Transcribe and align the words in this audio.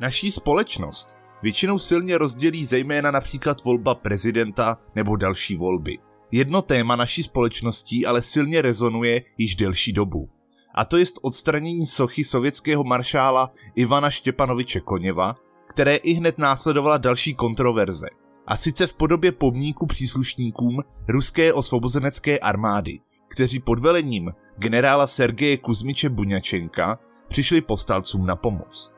Naší 0.00 0.32
společnost 0.32 1.16
většinou 1.42 1.78
silně 1.78 2.18
rozdělí 2.18 2.66
zejména 2.66 3.10
například 3.10 3.64
volba 3.64 3.94
prezidenta 3.94 4.78
nebo 4.94 5.16
další 5.16 5.56
volby. 5.56 5.98
Jedno 6.32 6.62
téma 6.62 6.96
naší 6.96 7.22
společností 7.22 8.06
ale 8.06 8.22
silně 8.22 8.62
rezonuje 8.62 9.22
již 9.38 9.56
delší 9.56 9.92
dobu. 9.92 10.28
A 10.74 10.84
to 10.84 10.96
je 10.96 11.04
odstranění 11.22 11.86
sochy 11.86 12.24
sovětského 12.24 12.84
maršála 12.84 13.50
Ivana 13.74 14.10
Štěpanoviče 14.10 14.80
Koněva, 14.80 15.36
které 15.68 15.96
i 15.96 16.12
hned 16.12 16.38
následovala 16.38 16.98
další 16.98 17.34
kontroverze. 17.34 18.06
A 18.46 18.56
sice 18.56 18.86
v 18.86 18.94
podobě 18.94 19.32
pomníku 19.32 19.86
příslušníkům 19.86 20.82
ruské 21.08 21.52
osvobozenecké 21.52 22.38
armády, 22.38 22.98
kteří 23.28 23.60
pod 23.60 23.78
velením 23.78 24.32
generála 24.58 25.06
Sergeje 25.06 25.56
Kuzmiče 25.56 26.08
Buňačenka 26.08 26.98
přišli 27.28 27.60
povstalcům 27.60 28.26
na 28.26 28.36
pomoc. 28.36 28.92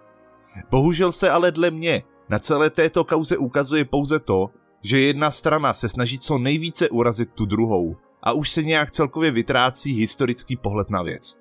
Bohužel 0.70 1.12
se 1.12 1.30
ale 1.30 1.52
dle 1.52 1.70
mě 1.70 2.02
na 2.28 2.38
celé 2.38 2.70
této 2.70 3.04
kauze 3.04 3.36
ukazuje 3.36 3.84
pouze 3.84 4.20
to, 4.20 4.50
že 4.82 5.00
jedna 5.00 5.30
strana 5.30 5.72
se 5.72 5.88
snaží 5.88 6.18
co 6.18 6.38
nejvíce 6.38 6.88
urazit 6.88 7.30
tu 7.30 7.46
druhou 7.46 7.96
a 8.22 8.32
už 8.32 8.50
se 8.50 8.62
nějak 8.62 8.90
celkově 8.90 9.30
vytrácí 9.30 9.92
historický 9.92 10.56
pohled 10.56 10.90
na 10.90 11.02
věc. 11.02 11.38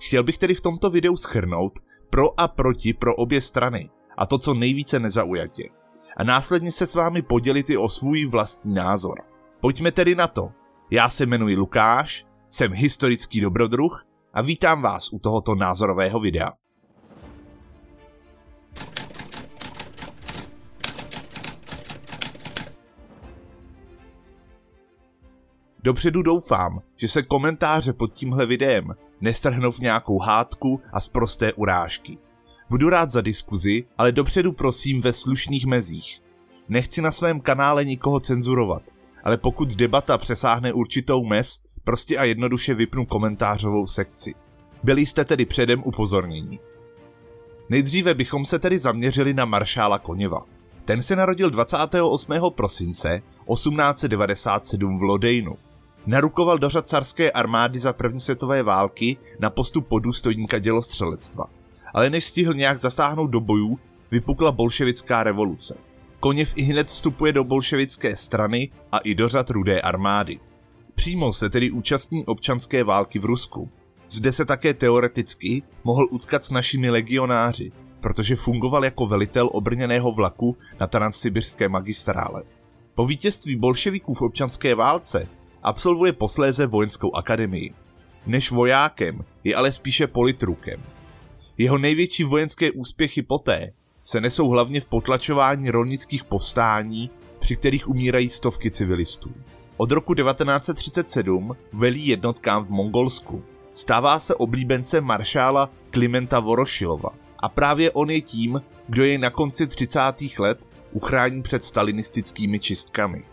Chtěl 0.00 0.22
bych 0.22 0.38
tedy 0.38 0.54
v 0.54 0.60
tomto 0.60 0.90
videu 0.90 1.16
schrnout 1.16 1.78
pro 2.10 2.40
a 2.40 2.48
proti 2.48 2.94
pro 2.94 3.16
obě 3.16 3.40
strany 3.40 3.90
a 4.16 4.26
to 4.26 4.38
co 4.38 4.54
nejvíce 4.54 5.00
nezaujatě. 5.00 5.68
A 6.16 6.24
následně 6.24 6.72
se 6.72 6.86
s 6.86 6.94
vámi 6.94 7.22
podělit 7.22 7.70
i 7.70 7.76
o 7.76 7.88
svůj 7.88 8.26
vlastní 8.26 8.74
názor. 8.74 9.20
Pojďme 9.60 9.92
tedy 9.92 10.14
na 10.14 10.26
to. 10.26 10.52
Já 10.90 11.08
se 11.08 11.26
jmenuji 11.26 11.56
Lukáš, 11.56 12.26
jsem 12.50 12.72
historický 12.72 13.40
dobrodruh 13.40 14.04
a 14.34 14.42
vítám 14.42 14.82
vás 14.82 15.12
u 15.12 15.18
tohoto 15.18 15.54
názorového 15.54 16.20
videa. 16.20 16.52
Dopředu 25.82 26.22
doufám, 26.22 26.80
že 26.96 27.08
se 27.08 27.22
komentáře 27.22 27.92
pod 27.92 28.14
tímhle 28.14 28.46
videem 28.46 28.94
nestrhnou 29.20 29.72
v 29.72 29.78
nějakou 29.78 30.18
hádku 30.18 30.80
a 30.92 31.00
z 31.00 31.08
prosté 31.08 31.52
urážky. 31.52 32.18
Budu 32.70 32.88
rád 32.90 33.10
za 33.10 33.20
diskuzi, 33.20 33.84
ale 33.98 34.12
dopředu 34.12 34.52
prosím 34.52 35.00
ve 35.00 35.12
slušných 35.12 35.66
mezích. 35.66 36.20
Nechci 36.68 37.02
na 37.02 37.12
svém 37.12 37.40
kanále 37.40 37.84
nikoho 37.84 38.20
cenzurovat, 38.20 38.82
ale 39.24 39.36
pokud 39.36 39.68
debata 39.68 40.18
přesáhne 40.18 40.72
určitou 40.72 41.24
mez, 41.24 41.60
prostě 41.84 42.18
a 42.18 42.24
jednoduše 42.24 42.74
vypnu 42.74 43.06
komentářovou 43.06 43.86
sekci. 43.86 44.34
Byli 44.82 45.06
jste 45.06 45.24
tedy 45.24 45.46
předem 45.46 45.82
upozorněni. 45.84 46.58
Nejdříve 47.68 48.14
bychom 48.14 48.44
se 48.44 48.58
tedy 48.58 48.78
zaměřili 48.78 49.34
na 49.34 49.44
maršála 49.44 49.98
Koněva. 49.98 50.42
Ten 50.84 51.02
se 51.02 51.16
narodil 51.16 51.50
28. 51.50 52.32
prosince 52.54 53.22
1897 53.52 54.98
v 54.98 55.02
Lodejnu. 55.02 55.56
Narukoval 56.06 56.58
do 56.58 56.68
řad 56.68 56.86
carské 56.86 57.30
armády 57.30 57.78
za 57.78 57.92
první 57.92 58.20
světové 58.20 58.62
války 58.62 59.16
na 59.40 59.50
postu 59.50 59.80
podůstojníka 59.80 60.58
dělostřelectva. 60.58 61.44
Ale 61.94 62.10
než 62.10 62.24
stihl 62.24 62.54
nějak 62.54 62.78
zasáhnout 62.78 63.26
do 63.30 63.40
bojů, 63.40 63.78
vypukla 64.10 64.52
bolševická 64.52 65.24
revoluce. 65.24 65.78
Koněv 66.20 66.52
i 66.56 66.62
hned 66.62 66.88
vstupuje 66.88 67.32
do 67.32 67.44
bolševické 67.44 68.16
strany 68.16 68.70
a 68.92 68.98
i 68.98 69.14
do 69.14 69.28
řad 69.28 69.50
rudé 69.50 69.80
armády. 69.80 70.40
Přímo 70.94 71.32
se 71.32 71.50
tedy 71.50 71.70
účastní 71.70 72.26
občanské 72.26 72.84
války 72.84 73.18
v 73.18 73.24
Rusku. 73.24 73.70
Zde 74.10 74.32
se 74.32 74.44
také 74.44 74.74
teoreticky 74.74 75.62
mohl 75.84 76.06
utkat 76.10 76.44
s 76.44 76.50
našimi 76.50 76.90
legionáři, 76.90 77.72
protože 78.00 78.36
fungoval 78.36 78.84
jako 78.84 79.06
velitel 79.06 79.50
obrněného 79.52 80.12
vlaku 80.12 80.56
na 80.80 80.86
transsibirské 80.86 81.68
magistrále. 81.68 82.42
Po 82.94 83.06
vítězství 83.06 83.56
bolševiků 83.56 84.14
v 84.14 84.22
občanské 84.22 84.74
válce 84.74 85.28
absolvuje 85.62 86.12
posléze 86.12 86.66
vojenskou 86.66 87.16
akademii. 87.16 87.74
Než 88.26 88.50
vojákem 88.50 89.24
je 89.44 89.54
ale 89.54 89.72
spíše 89.72 90.06
politrukem. 90.06 90.82
Jeho 91.58 91.78
největší 91.78 92.24
vojenské 92.24 92.70
úspěchy 92.70 93.22
poté 93.22 93.72
se 94.04 94.20
nesou 94.20 94.48
hlavně 94.48 94.80
v 94.80 94.84
potlačování 94.84 95.70
rolnických 95.70 96.24
povstání, 96.24 97.10
při 97.38 97.56
kterých 97.56 97.88
umírají 97.88 98.28
stovky 98.28 98.70
civilistů. 98.70 99.34
Od 99.76 99.92
roku 99.92 100.14
1937 100.14 101.56
velí 101.72 102.06
jednotkám 102.06 102.64
v 102.64 102.70
Mongolsku. 102.70 103.44
Stává 103.74 104.20
se 104.20 104.34
oblíbencem 104.34 105.04
maršála 105.04 105.70
Klimenta 105.90 106.40
Vorošilova. 106.40 107.10
A 107.38 107.48
právě 107.48 107.90
on 107.90 108.10
je 108.10 108.20
tím, 108.20 108.62
kdo 108.88 109.04
je 109.04 109.18
na 109.18 109.30
konci 109.30 109.66
30. 109.66 110.00
let 110.38 110.68
uchrání 110.92 111.42
před 111.42 111.64
stalinistickými 111.64 112.58
čistkami. 112.58 113.24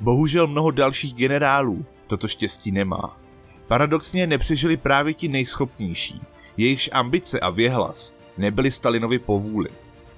Bohužel 0.00 0.46
mnoho 0.46 0.70
dalších 0.70 1.14
generálů 1.14 1.84
toto 2.06 2.28
štěstí 2.28 2.72
nemá. 2.72 3.20
Paradoxně 3.66 4.26
nepřežili 4.26 4.76
právě 4.76 5.14
ti 5.14 5.28
nejschopnější, 5.28 6.20
jejichž 6.56 6.90
ambice 6.92 7.40
a 7.40 7.50
věhlas 7.50 8.14
nebyly 8.38 8.70
Stalinovi 8.70 9.18
povůli. 9.18 9.68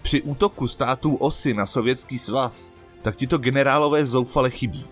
Při 0.03 0.23
útoku 0.23 0.69
států 0.69 1.17
osy 1.17 1.55
na 1.55 1.67
sovětský 1.67 2.19
svaz 2.19 2.73
tak 3.03 3.17
tito 3.17 3.39
generálové 3.39 4.07
zoufale 4.07 4.51
chybí. 4.51 4.87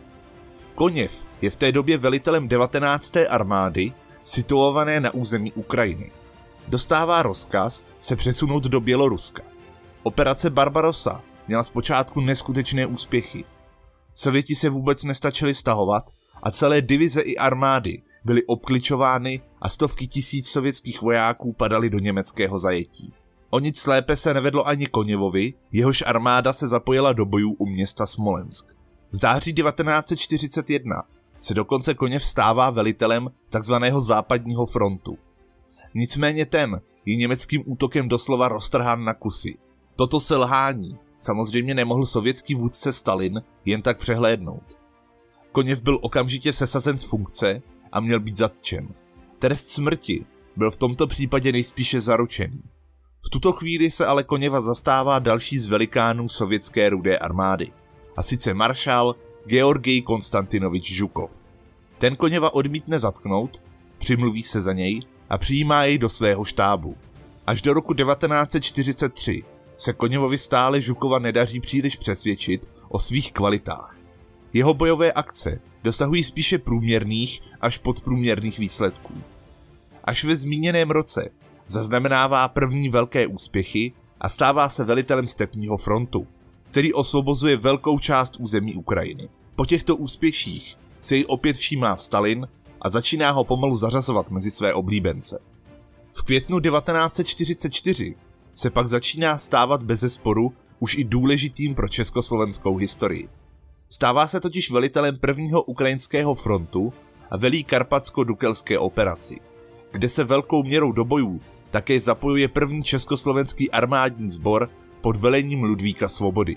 Koněv 0.75 1.25
je 1.43 1.51
v 1.51 1.57
té 1.57 1.73
době 1.73 1.99
velitelem 1.99 2.49
19. 2.49 3.13
armády, 3.29 3.93
situované 4.25 5.01
na 5.01 5.15
území 5.15 5.53
Ukrajiny. 5.53 6.11
Dostává 6.69 7.23
rozkaz 7.23 7.87
se 8.01 8.17
přesunout 8.17 8.65
do 8.65 8.81
Běloruska. 8.81 9.43
Operace 10.03 10.51
Barbarossa 10.51 11.23
měla 11.49 11.65
zpočátku 11.65 12.21
neskutečné 12.21 12.87
úspěchy– 12.87 13.45
Sověti 14.19 14.55
se 14.55 14.69
vůbec 14.69 15.05
nestačili 15.05 15.55
stahovat 15.55 16.11
a 16.43 16.51
celé 16.51 16.83
divize 16.83 17.21
i 17.21 17.37
armády 17.37 18.03
byly 18.25 18.45
obkličovány 18.47 19.41
a 19.67 19.69
stovky 19.69 20.07
tisíc 20.07 20.49
sovětských 20.49 21.03
vojáků 21.03 21.53
padaly 21.53 21.91
do 21.91 21.99
německého 21.99 22.59
zajetí. 22.59 23.13
O 23.51 23.59
nic 23.59 23.87
lépe 23.87 24.17
se 24.17 24.35
nevedlo 24.35 24.67
ani 24.67 24.87
Koněvovi, 24.87 25.55
jehož 25.73 26.03
armáda 26.07 26.53
se 26.53 26.69
zapojila 26.69 27.13
do 27.13 27.27
bojů 27.27 27.53
u 27.53 27.67
města 27.67 28.07
Smolensk. 28.07 28.67
V 29.13 29.17
září 29.17 29.53
1941 29.53 31.03
se 31.39 31.55
dokonce 31.55 31.95
Koněv 31.95 32.25
stává 32.25 32.71
velitelem 32.71 33.31
tzv. 33.61 33.75
západního 33.99 34.67
frontu. 34.67 35.19
Nicméně 35.95 36.47
ten 36.47 36.81
je 37.07 37.17
německým 37.17 37.63
útokem 37.67 38.09
doslova 38.09 38.49
roztrhán 38.49 39.05
na 39.05 39.15
kusy. 39.15 39.59
Toto 39.97 40.21
selhání 40.21 40.99
samozřejmě 41.19 41.75
nemohl 41.75 42.07
sovětský 42.07 42.55
vůdce 42.55 42.93
Stalin 42.93 43.43
jen 43.65 43.83
tak 43.83 43.99
přehlédnout. 43.99 44.79
Koněv 45.53 45.83
byl 45.83 45.99
okamžitě 46.03 46.53
sesazen 46.53 46.99
z 46.99 47.05
funkce 47.05 47.63
a 47.93 48.01
měl 48.01 48.21
být 48.21 48.37
zatčen. 48.37 48.89
Trest 49.39 49.69
smrti 49.69 50.25
byl 50.57 50.71
v 50.71 50.77
tomto 50.77 51.07
případě 51.07 51.53
nejspíše 51.53 52.01
zaručený. 52.01 52.63
V 53.27 53.31
tuto 53.31 53.53
chvíli 53.53 53.91
se 53.91 54.07
ale 54.07 54.25
Koněva 54.25 54.61
zastává 54.61 55.19
další 55.19 55.59
z 55.59 55.67
velikánů 55.67 56.29
sovětské 56.29 56.89
rudé 56.89 57.19
armády, 57.19 57.73
a 58.17 58.23
sice 58.23 58.55
maršál 58.55 59.17
Georgij 59.47 60.03
Konstantinovič 60.03 60.93
Žukov. 60.93 61.45
Ten 61.99 62.17
Koněva 62.17 62.55
odmítne 62.55 62.99
zatknout, 62.99 63.63
přimluví 63.99 64.43
se 64.43 64.61
za 64.61 64.73
něj 64.73 65.01
a 65.31 65.39
přijímá 65.39 65.85
jej 65.85 65.99
do 65.99 66.09
svého 66.09 66.45
štábu. 66.45 66.97
Až 67.47 67.63
do 67.63 67.75
roku 67.75 67.95
1943 67.95 69.43
se 69.77 69.93
Koněvovi 69.93 70.39
stále 70.39 70.81
Žukova 70.81 71.19
nedaří 71.19 71.61
příliš 71.61 71.97
přesvědčit 71.97 72.69
o 72.89 72.99
svých 72.99 73.33
kvalitách. 73.33 73.97
Jeho 74.53 74.75
bojové 74.75 75.13
akce 75.13 75.61
dosahují 75.87 76.25
spíše 76.25 76.59
průměrných 76.59 77.41
až 77.61 77.79
podprůměrných 77.79 78.59
výsledků. 78.59 79.15
Až 80.05 80.25
ve 80.25 80.37
zmíněném 80.37 80.91
roce 80.91 81.31
zaznamenává 81.67 82.49
první 82.49 82.89
velké 82.89 83.27
úspěchy 83.27 83.93
a 84.21 84.29
stává 84.29 84.69
se 84.69 84.85
velitelem 84.85 85.29
stepního 85.29 85.77
frontu, 85.77 86.27
který 86.71 86.93
osvobozuje 86.93 87.57
velkou 87.57 87.99
část 87.99 88.37
území 88.41 88.75
Ukrajiny. 88.75 89.29
Po 89.57 89.67
těchto 89.67 89.97
úspěších 89.97 90.77
se 91.01 91.17
jej 91.17 91.25
opět 91.29 91.57
všímá 91.57 91.97
Stalin 91.97 92.49
a 92.81 92.91
začíná 92.91 93.31
ho 93.31 93.45
pomalu 93.45 93.77
zařazovat 93.77 94.31
mezi 94.31 94.51
své 94.51 94.75
oblíbence. 94.75 95.39
V 96.13 96.23
květnu 96.23 96.61
1944 96.61 98.15
se 98.55 98.71
pak 98.71 98.89
začíná 98.89 99.39
stávat 99.39 99.85
bez 99.85 100.01
zesporu 100.01 100.53
už 100.79 100.99
i 100.99 101.05
důležitým 101.05 101.75
pro 101.75 101.89
československou 101.89 102.77
historii. 102.77 103.29
Stává 103.89 104.27
se 104.27 104.41
totiž 104.41 104.71
velitelem 104.71 105.19
prvního 105.19 105.63
ukrajinského 105.63 106.35
frontu 106.35 106.93
a 107.31 107.37
velí 107.37 107.65
karpatsko-dukelské 107.65 108.79
operaci, 108.79 109.37
kde 109.93 110.09
se 110.09 110.25
velkou 110.25 110.63
měrou 110.63 110.93
do 110.93 111.05
bojů 111.05 111.41
také 111.71 112.01
zapojuje 112.01 112.49
první 112.49 112.83
československý 112.83 113.71
armádní 113.71 114.31
sbor 114.31 114.71
pod 115.01 115.17
velením 115.17 115.63
Ludvíka 115.63 116.09
Svobody. 116.09 116.57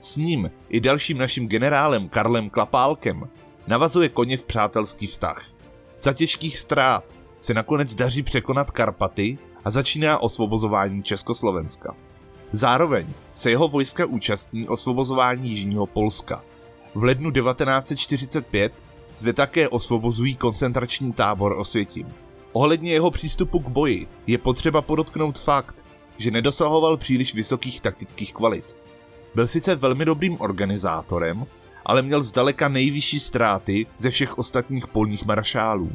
S 0.00 0.16
ním 0.16 0.50
i 0.68 0.80
dalším 0.80 1.18
naším 1.18 1.48
generálem 1.48 2.08
Karlem 2.08 2.50
Klapálkem 2.50 3.22
navazuje 3.66 4.08
koně 4.08 4.36
v 4.36 4.44
přátelský 4.44 5.06
vztah. 5.06 5.44
Za 5.98 6.12
těžkých 6.12 6.58
ztrát 6.58 7.04
se 7.38 7.54
nakonec 7.54 7.94
daří 7.94 8.22
překonat 8.22 8.70
Karpaty 8.70 9.38
a 9.64 9.70
začíná 9.70 10.18
osvobozování 10.18 11.02
Československa. 11.02 11.96
Zároveň 12.52 13.06
se 13.34 13.50
jeho 13.50 13.68
vojska 13.68 14.06
účastní 14.06 14.68
osvobozování 14.68 15.50
Jižního 15.50 15.86
Polska. 15.86 16.42
V 16.94 17.04
lednu 17.04 17.30
1945 17.30 18.72
zde 19.16 19.32
také 19.32 19.68
osvobozují 19.68 20.36
koncentrační 20.36 21.12
tábor 21.12 21.52
Osvětim. 21.58 22.06
Ohledně 22.52 22.92
jeho 22.92 23.10
přístupu 23.10 23.58
k 23.58 23.68
boji 23.68 24.06
je 24.26 24.38
potřeba 24.38 24.82
podotknout 24.82 25.38
fakt, 25.38 25.86
že 26.16 26.30
nedosahoval 26.30 26.96
příliš 26.96 27.34
vysokých 27.34 27.80
taktických 27.80 28.32
kvalit. 28.32 28.76
Byl 29.34 29.48
sice 29.48 29.76
velmi 29.76 30.04
dobrým 30.04 30.40
organizátorem, 30.40 31.46
ale 31.86 32.02
měl 32.02 32.22
zdaleka 32.22 32.68
nejvyšší 32.68 33.20
ztráty 33.20 33.86
ze 33.98 34.10
všech 34.10 34.38
ostatních 34.38 34.86
polních 34.86 35.24
maršálů. 35.24 35.92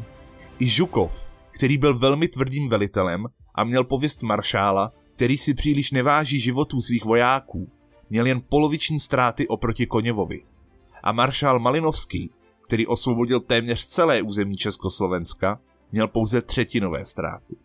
I 0.59 0.69
Žukov, 0.69 1.25
který 1.51 1.77
byl 1.77 1.99
velmi 1.99 2.27
tvrdým 2.27 2.69
velitelem 2.69 3.25
a 3.55 3.63
měl 3.63 3.83
pověst 3.83 4.23
maršála, 4.23 4.91
který 5.13 5.37
si 5.37 5.53
příliš 5.53 5.91
neváží 5.91 6.39
životů 6.39 6.81
svých 6.81 7.05
vojáků, 7.05 7.69
měl 8.09 8.25
jen 8.25 8.41
poloviční 8.49 8.99
ztráty 8.99 9.47
oproti 9.47 9.85
Koněvovi. 9.85 10.41
A 11.05 11.11
maršál 11.11 11.59
Malinovský, 11.59 12.31
který 12.61 12.87
osvobodil 12.87 13.39
téměř 13.39 13.85
celé 13.85 14.21
území 14.21 14.57
Československa, 14.57 15.59
měl 15.91 16.07
pouze 16.07 16.41
třetinové 16.41 17.05
ztráty. 17.05 17.55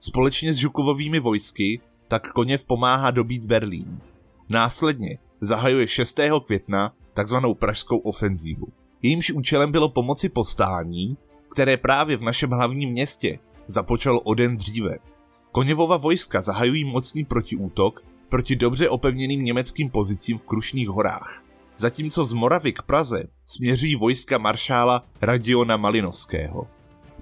Společně 0.00 0.52
s 0.52 0.56
Žukovovými 0.56 1.20
vojsky 1.20 1.80
tak 2.08 2.32
Koněv 2.32 2.64
pomáhá 2.64 3.10
dobít 3.10 3.46
Berlín. 3.46 4.00
Následně 4.48 5.18
zahajuje 5.40 5.88
6. 5.88 6.20
května 6.46 6.92
takzvanou 7.14 7.54
pražskou 7.54 7.98
ofenzívu. 7.98 8.66
Jejímž 9.02 9.30
účelem 9.30 9.72
bylo 9.72 9.88
pomoci 9.88 10.28
povstání, 10.28 11.16
které 11.52 11.76
právě 11.76 12.16
v 12.16 12.22
našem 12.22 12.50
hlavním 12.50 12.90
městě 12.90 13.38
započalo 13.66 14.20
o 14.20 14.34
den 14.34 14.56
dříve. 14.56 14.96
Koněvova 15.52 15.96
vojska 15.96 16.40
zahajují 16.40 16.84
mocný 16.84 17.24
protiútok 17.24 18.02
proti 18.28 18.56
dobře 18.56 18.88
opevněným 18.88 19.44
německým 19.44 19.90
pozicím 19.90 20.38
v 20.38 20.44
Krušných 20.44 20.88
horách. 20.88 21.42
Zatímco 21.80 22.24
z 22.24 22.32
Moravy 22.32 22.72
k 22.72 22.82
Praze 22.82 23.24
směřují 23.46 23.96
vojska 23.96 24.38
maršála 24.38 25.04
Radiona 25.22 25.76
Malinovského. 25.76 26.66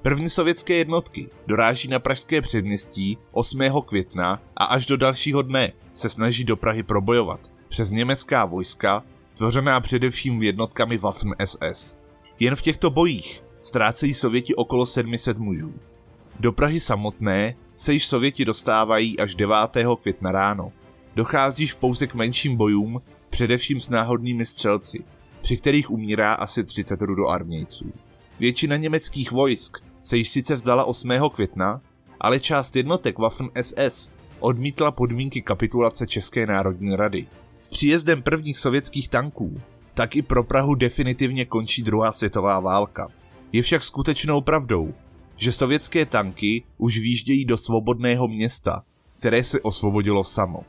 První 0.03 0.31
sovětské 0.31 0.75
jednotky 0.75 1.29
doráží 1.47 1.89
na 1.89 1.99
pražské 1.99 2.43
předměstí 2.43 3.19
8. 3.33 3.61
května 3.87 4.43
a 4.57 4.65
až 4.65 4.87
do 4.87 4.97
dalšího 4.97 5.43
dne 5.43 5.73
se 5.95 6.09
snaží 6.09 6.45
do 6.45 6.57
Prahy 6.57 6.83
probojovat 6.83 7.41
přes 7.69 7.91
německá 7.91 8.45
vojska, 8.45 9.05
tvořená 9.35 9.81
především 9.81 10.43
jednotkami 10.43 10.99
Waffen 10.99 11.35
SS. 11.45 11.99
Jen 12.41 12.57
v 12.57 12.63
těchto 12.63 12.91
bojích 12.91 13.43
ztrácejí 13.63 14.15
Sověti 14.15 14.55
okolo 14.55 14.87
700 14.87 15.39
mužů. 15.39 15.75
Do 16.41 16.53
Prahy 16.53 16.81
samotné 16.81 17.55
se 17.77 17.93
již 17.93 18.07
Sověti 18.07 18.45
dostávají 18.45 19.19
až 19.19 19.35
9. 19.35 19.57
května 20.03 20.33
ráno. 20.33 20.73
Dochází 21.17 21.67
pouze 21.81 22.07
k 22.07 22.15
menším 22.15 22.57
bojům, 22.57 23.03
především 23.31 23.81
s 23.81 23.89
náhodnými 23.89 24.47
střelci, 24.47 25.05
při 25.43 25.57
kterých 25.57 25.91
umírá 25.91 26.33
asi 26.33 26.65
30 26.65 27.03
rudoarmějců. 27.03 27.93
Většina 28.41 28.77
německých 28.77 29.33
vojsk 29.33 29.79
se 30.03 30.17
již 30.17 30.29
sice 30.29 30.55
vzdala 30.55 30.85
8. 30.85 31.11
května, 31.35 31.81
ale 32.21 32.41
část 32.41 32.77
jednotek 32.77 33.19
Waffen 33.19 33.51
SS 33.63 34.13
odmítla 34.41 34.93
podmínky 34.93 35.43
kapitulace 35.43 36.07
České 36.07 36.47
národní 36.47 36.97
rady. 36.97 37.27
S 37.59 37.71
příjezdem 37.71 38.23
prvních 38.23 38.59
sovětských 38.59 39.09
tanků 39.09 39.61
tak 39.99 40.17
i 40.17 40.23
pro 40.23 40.45
Prahu 40.45 40.75
definitivně 40.75 41.45
končí 41.45 41.83
druhá 41.83 42.13
světová 42.13 42.61
válka. 42.61 43.09
Je 43.53 43.63
však 43.63 43.85
skutečnou 43.85 44.41
pravdou, 44.41 44.95
že 45.37 45.53
sovětské 45.53 46.07
tanky 46.07 46.63
už 46.77 46.99
výjíždějí 46.99 47.45
do 47.45 47.57
svobodného 47.59 48.29
města, 48.29 48.83
které 49.19 49.45
se 49.45 49.61
osvobodilo 49.61 50.25
samo. 50.25 50.61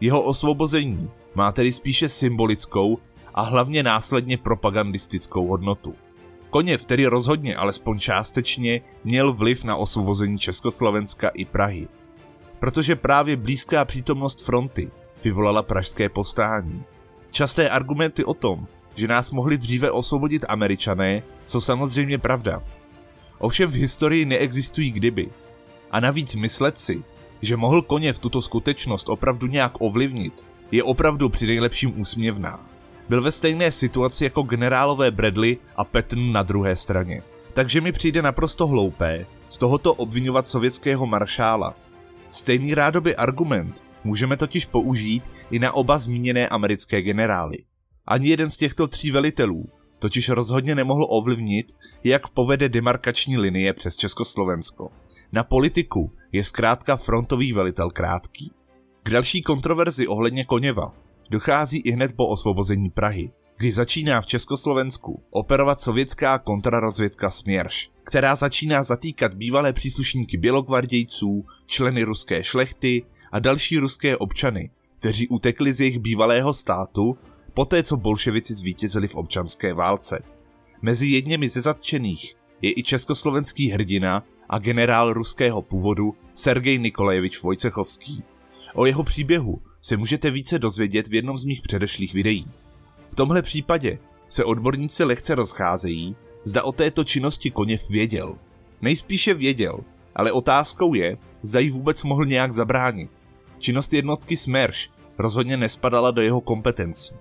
Jeho 0.00 0.22
osvobození 0.22 1.10
má 1.38 1.52
tedy 1.52 1.72
spíše 1.72 2.08
symbolickou 2.08 2.98
a 3.34 3.42
hlavně 3.42 3.82
následně 3.82 4.38
propagandistickou 4.38 5.46
hodnotu. 5.46 5.94
Koněv 6.50 6.84
tedy 6.84 7.06
rozhodně, 7.06 7.56
alespoň 7.56 7.98
částečně, 7.98 8.80
měl 9.04 9.32
vliv 9.32 9.64
na 9.64 9.76
osvobození 9.76 10.38
Československa 10.38 11.28
i 11.28 11.44
Prahy. 11.44 11.88
Protože 12.58 12.96
právě 12.96 13.36
blízká 13.36 13.84
přítomnost 13.84 14.44
fronty 14.44 14.90
vyvolala 15.24 15.62
pražské 15.62 16.08
povstání. 16.08 16.84
Časté 17.30 17.70
argumenty 17.70 18.24
o 18.24 18.34
tom, 18.34 18.66
že 18.94 19.08
nás 19.08 19.30
mohli 19.30 19.58
dříve 19.58 19.90
osvobodit 19.90 20.44
američané, 20.48 21.22
jsou 21.44 21.60
samozřejmě 21.60 22.18
pravda. 22.18 22.62
Ovšem 23.38 23.70
v 23.70 23.74
historii 23.74 24.24
neexistují 24.24 24.90
kdyby. 24.90 25.28
A 25.90 26.00
navíc 26.00 26.34
myslet 26.34 26.78
si, 26.78 27.04
že 27.42 27.56
mohl 27.56 27.82
koně 27.82 28.12
v 28.12 28.18
tuto 28.18 28.42
skutečnost 28.42 29.08
opravdu 29.08 29.46
nějak 29.46 29.72
ovlivnit, 29.80 30.46
je 30.72 30.82
opravdu 30.82 31.28
při 31.28 31.46
nejlepším 31.46 32.00
úsměvná. 32.00 32.70
Byl 33.08 33.22
ve 33.22 33.32
stejné 33.32 33.72
situaci 33.72 34.24
jako 34.24 34.42
generálové 34.42 35.10
Bradley 35.10 35.56
a 35.76 35.84
Patton 35.84 36.32
na 36.32 36.42
druhé 36.42 36.76
straně. 36.76 37.22
Takže 37.54 37.80
mi 37.80 37.92
přijde 37.92 38.22
naprosto 38.22 38.66
hloupé 38.66 39.26
z 39.48 39.58
tohoto 39.58 39.94
obvinovat 39.94 40.48
sovětského 40.48 41.06
maršála. 41.06 41.76
Stejný 42.30 42.74
rádoby 42.74 43.16
argument 43.16 43.84
můžeme 44.04 44.36
totiž 44.36 44.66
použít 44.66 45.22
i 45.50 45.58
na 45.58 45.72
oba 45.72 45.98
zmíněné 45.98 46.48
americké 46.48 47.02
generály. 47.02 47.58
Ani 48.06 48.28
jeden 48.28 48.50
z 48.50 48.56
těchto 48.56 48.88
tří 48.88 49.10
velitelů 49.10 49.68
totiž 49.98 50.28
rozhodně 50.28 50.74
nemohl 50.74 51.06
ovlivnit, 51.08 51.66
jak 52.04 52.28
povede 52.28 52.68
demarkační 52.68 53.38
linie 53.38 53.72
přes 53.72 53.96
Československo. 53.96 54.90
Na 55.32 55.44
politiku 55.44 56.12
je 56.32 56.44
zkrátka 56.44 56.96
frontový 56.96 57.52
velitel 57.52 57.90
krátký. 57.90 58.52
K 59.08 59.10
další 59.10 59.42
kontroverzi 59.42 60.06
ohledně 60.06 60.44
Koněva 60.44 60.94
dochází 61.30 61.78
i 61.78 61.90
hned 61.90 62.12
po 62.16 62.26
osvobození 62.26 62.90
Prahy, 62.90 63.30
kdy 63.56 63.72
začíná 63.72 64.20
v 64.20 64.26
Československu 64.26 65.22
operovat 65.30 65.80
sovětská 65.80 66.38
kontrarozvědka 66.38 67.30
Směrš, 67.30 67.90
která 68.04 68.36
začíná 68.36 68.82
zatýkat 68.82 69.34
bývalé 69.34 69.72
příslušníky 69.72 70.36
bělogvardějců, 70.36 71.44
členy 71.66 72.02
ruské 72.02 72.44
šlechty 72.44 73.02
a 73.32 73.38
další 73.38 73.78
ruské 73.78 74.16
občany, 74.16 74.70
kteří 74.94 75.28
utekli 75.28 75.72
z 75.72 75.80
jejich 75.80 75.98
bývalého 75.98 76.54
státu 76.54 77.18
poté 77.54 77.82
co 77.82 77.96
bolševici 77.96 78.54
zvítězili 78.54 79.08
v 79.08 79.14
občanské 79.14 79.74
válce. 79.74 80.22
Mezi 80.82 81.06
jedněmi 81.06 81.48
ze 81.48 81.60
zatčených 81.60 82.34
je 82.62 82.72
i 82.76 82.82
československý 82.82 83.70
hrdina 83.70 84.24
a 84.48 84.58
generál 84.58 85.12
ruského 85.12 85.62
původu 85.62 86.14
Sergej 86.34 86.78
Nikolajevič 86.78 87.42
Vojcechovský. 87.42 88.24
O 88.78 88.86
jeho 88.86 89.04
příběhu 89.04 89.62
se 89.80 89.96
můžete 89.96 90.30
více 90.30 90.58
dozvědět 90.58 91.08
v 91.08 91.14
jednom 91.14 91.38
z 91.38 91.44
mých 91.44 91.62
předešlých 91.62 92.14
videí. 92.14 92.46
V 93.08 93.14
tomhle 93.14 93.42
případě 93.42 93.98
se 94.28 94.44
odborníci 94.44 95.04
lehce 95.04 95.34
rozcházejí, 95.34 96.16
zda 96.44 96.62
o 96.62 96.72
této 96.72 97.04
činnosti 97.04 97.50
Koněv 97.50 97.88
věděl. 97.90 98.38
Nejspíše 98.82 99.34
věděl, 99.34 99.80
ale 100.14 100.32
otázkou 100.32 100.94
je, 100.94 101.18
zda 101.42 101.60
jí 101.60 101.70
vůbec 101.70 102.02
mohl 102.02 102.26
nějak 102.26 102.52
zabránit. 102.52 103.10
Činnost 103.58 103.92
jednotky 103.92 104.36
SMERŠ 104.36 104.90
rozhodně 105.18 105.56
nespadala 105.56 106.10
do 106.10 106.22
jeho 106.22 106.40
kompetencí. 106.40 107.14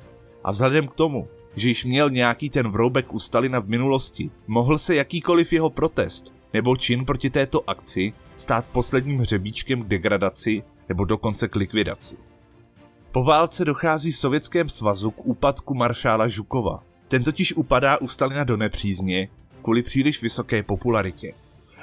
A 0.43 0.51
vzhledem 0.51 0.87
k 0.87 0.95
tomu, 0.95 1.27
že 1.55 1.67
již 1.67 1.85
měl 1.85 2.09
nějaký 2.09 2.49
ten 2.49 2.69
vroubek 2.69 3.13
u 3.13 3.19
Stalina 3.19 3.59
v 3.59 3.67
minulosti, 3.67 4.31
mohl 4.47 4.77
se 4.77 4.95
jakýkoliv 4.95 5.53
jeho 5.53 5.69
protest 5.69 6.33
nebo 6.53 6.77
čin 6.77 7.05
proti 7.05 7.29
této 7.29 7.69
akci 7.69 8.13
stát 8.37 8.67
posledním 8.67 9.19
hřebíčkem 9.19 9.83
k 9.83 9.87
degradaci 9.87 10.63
nebo 10.89 11.05
dokonce 11.05 11.47
k 11.47 11.55
likvidaci. 11.55 12.17
Po 13.11 13.23
válce 13.23 13.65
dochází 13.65 14.11
v 14.11 14.17
Sovětském 14.17 14.69
svazu 14.69 15.11
k 15.11 15.25
úpadku 15.25 15.73
maršála 15.73 16.27
Žukova. 16.27 16.83
Ten 17.07 17.23
totiž 17.23 17.53
upadá 17.53 17.97
u 17.97 18.07
Stalina 18.07 18.43
do 18.43 18.57
nepřízně 18.57 19.29
kvůli 19.61 19.83
příliš 19.83 20.21
vysoké 20.21 20.63
popularitě. 20.63 21.33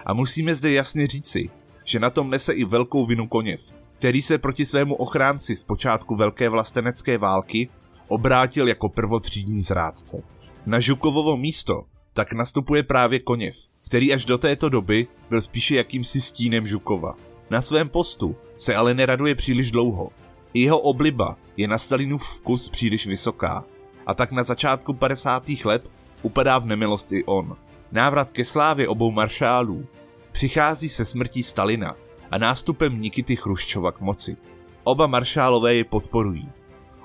A 0.07 0.15
musíme 0.15 0.55
zde 0.55 0.73
jasně 0.73 1.07
říci, 1.07 1.51
že 1.85 2.01
na 2.01 2.11
tom 2.11 2.31
nese 2.31 2.53
i 2.53 2.65
velkou 2.65 3.07
vinu 3.07 3.27
Koněv, 3.27 3.61
který 3.93 4.23
se 4.23 4.39
proti 4.39 4.67
svému 4.67 4.95
ochránci 4.95 5.57
z 5.57 5.63
počátku 5.63 6.17
Velké 6.17 6.49
vlastenecké 6.49 7.19
války 7.19 7.69
obrátil 8.09 8.69
jako 8.69 8.89
prvotřídní 8.89 9.63
zrádce. 9.63 10.23
Na 10.67 10.81
Žukovovo 10.81 11.37
místo 11.37 11.85
tak 12.13 12.33
nastupuje 12.33 12.83
právě 12.83 13.19
Koněv, 13.19 13.57
který 13.87 14.13
až 14.13 14.25
do 14.25 14.39
této 14.39 14.69
doby 14.69 15.07
byl 15.31 15.43
spíše 15.43 15.77
jakýmsi 15.77 16.21
stínem 16.21 16.67
Žukova. 16.67 17.15
Na 17.55 17.63
svém 17.63 17.89
postu 17.89 18.37
se 18.57 18.75
ale 18.75 18.95
neraduje 18.95 19.35
příliš 19.35 19.71
dlouho. 19.71 20.11
Jeho 20.55 20.79
obliba 20.79 21.37
je 21.57 21.69
na 21.69 21.79
Stalinův 21.79 22.29
vkus 22.29 22.69
příliš 22.69 23.07
vysoká 23.07 23.65
a 24.07 24.15
tak 24.15 24.33
na 24.33 24.43
začátku 24.43 24.95
50. 24.95 25.43
let 25.65 25.93
upadá 26.23 26.59
v 26.59 26.67
nemilost 26.67 27.13
i 27.13 27.25
on. 27.25 27.57
Návrat 27.93 28.31
ke 28.31 28.45
slávě 28.45 28.89
obou 28.89 29.13
maršálů 29.13 29.87
přichází 30.33 30.89
se 30.89 31.05
smrtí 31.05 31.43
Stalina 31.43 31.97
a 32.31 32.39
nástupem 32.39 33.01
Nikity 33.01 33.37
Chruščova 33.37 33.93
k 33.93 34.01
moci. 34.01 34.37
Oba 34.85 35.07
maršálové 35.07 35.75
je 35.75 35.85
podporují 35.85 36.49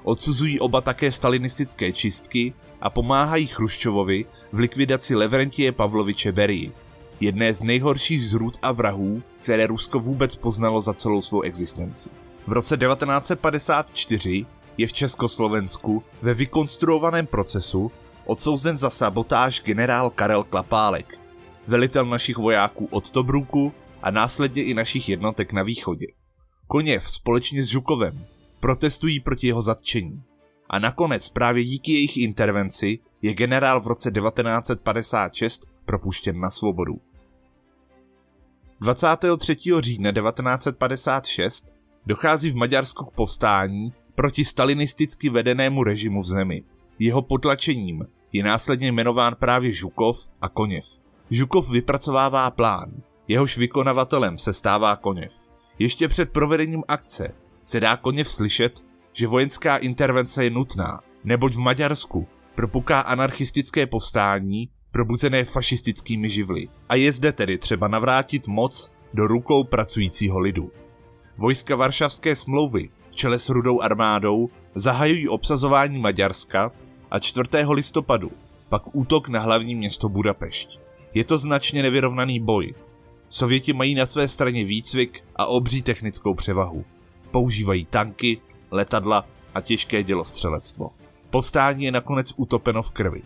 Odsuzují 0.04 0.60
oba 0.60 0.82
také 0.82 1.12
stalinistické 1.12 1.94
čistky 1.94 2.54
a 2.82 2.90
pomáhají 2.90 3.48
Chruščovovi 3.48 4.26
v 4.52 4.60
likvidaci 4.60 5.16
Levrentie 5.16 5.72
Pavloviče 5.72 6.32
Berii, 6.32 6.72
jedné 7.20 7.54
z 7.54 7.62
nejhorších 7.62 8.26
zrůd 8.26 8.58
a 8.62 8.72
vrahů, 8.72 9.24
které 9.42 9.68
Rusko 9.68 10.00
vůbec 10.00 10.36
poznalo 10.36 10.82
za 10.82 10.94
celou 10.94 11.22
svou 11.22 11.42
existenci. 11.42 12.10
V 12.48 12.52
roce 12.52 12.78
1954 12.78 14.46
je 14.78 14.88
v 14.88 14.94
Československu 14.94 16.04
ve 16.22 16.34
vykonstruovaném 16.34 17.28
procesu 17.28 17.92
odsouzen 18.26 18.78
za 18.78 18.90
sabotáž 18.90 19.62
generál 19.62 20.10
Karel 20.10 20.44
Klapálek, 20.44 21.20
velitel 21.68 22.06
našich 22.06 22.38
vojáků 22.38 22.88
od 22.92 23.12
Tobruku 23.12 23.74
a 24.04 24.12
následně 24.12 24.64
i 24.64 24.74
našich 24.74 25.10
jednotek 25.10 25.54
na 25.54 25.64
východě. 25.64 26.06
Koněv 26.68 27.12
společně 27.12 27.64
s 27.64 27.68
Žukovem 27.68 28.26
protestují 28.60 29.20
proti 29.20 29.48
jeho 29.48 29.62
zatčení. 29.62 30.24
A 30.70 30.80
nakonec 30.80 31.30
právě 31.30 31.64
díky 31.64 31.94
jejich 31.94 32.18
intervenci 32.18 33.00
je 33.22 33.34
generál 33.34 33.82
v 33.82 33.88
roce 33.88 34.12
1956 34.12 35.68
propuštěn 35.86 36.40
na 36.40 36.50
svobodu. 36.50 37.02
23. 38.82 39.58
října 39.80 40.12
1956 40.12 41.74
dochází 42.06 42.52
v 42.52 42.56
Maďarsku 42.56 43.06
k 43.06 43.12
povstání 43.12 43.94
proti 44.16 44.46
stalinisticky 44.46 45.30
vedenému 45.30 45.84
režimu 45.84 46.22
v 46.22 46.26
zemi. 46.26 46.64
Jeho 47.00 47.22
potlačením 47.22 48.06
je 48.34 48.44
následně 48.44 48.88
jmenován 48.88 49.36
právě 49.36 49.72
Žukov 49.72 50.28
a 50.42 50.50
Koněv. 50.50 50.86
Žukov 51.30 51.70
vypracovává 51.70 52.52
plán, 52.52 52.92
jehož 53.28 53.58
vykonavatelem 53.58 54.38
se 54.38 54.54
stává 54.54 54.96
Koněv. 54.96 55.32
Ještě 55.80 56.08
před 56.08 56.30
provedením 56.30 56.84
akce 56.88 57.36
se 57.64 57.80
dá 57.80 57.98
Koněv 57.98 58.30
slyšet, 58.30 58.84
že 59.14 59.28
vojenská 59.28 59.78
intervence 59.78 60.44
je 60.44 60.50
nutná, 60.50 61.00
neboť 61.24 61.54
v 61.54 61.60
Maďarsku 61.60 62.28
propuká 62.56 63.00
anarchistické 63.00 63.88
povstání 63.88 64.70
probuzené 64.92 65.46
fašistickými 65.46 66.30
živly. 66.30 66.68
A 66.90 66.96
je 66.96 67.14
zde 67.14 67.32
tedy 67.32 67.58
třeba 67.58 67.88
navrátit 67.88 68.48
moc 68.48 68.92
do 69.14 69.28
rukou 69.28 69.64
pracujícího 69.64 70.40
lidu. 70.40 70.72
Vojska 71.38 71.76
Varšavské 71.76 72.36
smlouvy 72.36 72.90
v 73.12 73.16
čele 73.16 73.40
s 73.40 73.50
rudou 73.50 73.82
armádou 73.82 74.50
zahajují 74.76 75.28
obsazování 75.28 76.00
Maďarska 76.00 76.72
a 77.12 77.20
4. 77.20 77.50
listopadu 77.70 78.32
pak 78.70 78.96
útok 78.96 79.30
na 79.30 79.40
hlavní 79.40 79.76
město 79.76 80.10
Budapešť. 80.10 80.80
Je 81.14 81.24
to 81.24 81.38
značně 81.38 81.82
nevyrovnaný 81.82 82.40
boj. 82.40 82.74
Sověti 83.30 83.74
mají 83.74 83.96
na 83.96 84.06
své 84.06 84.28
straně 84.28 84.66
výcvik 84.66 85.24
a 85.36 85.46
obří 85.46 85.82
technickou 85.82 86.34
převahu. 86.34 86.86
Používají 87.32 87.86
tanky, 87.86 88.38
letadla 88.72 89.26
a 89.56 89.62
těžké 89.62 90.04
dělostřelectvo. 90.04 90.90
Povstání 91.30 91.84
je 91.84 91.92
nakonec 91.92 92.34
utopeno 92.38 92.84
v 92.84 92.92
krvi. 92.92 93.22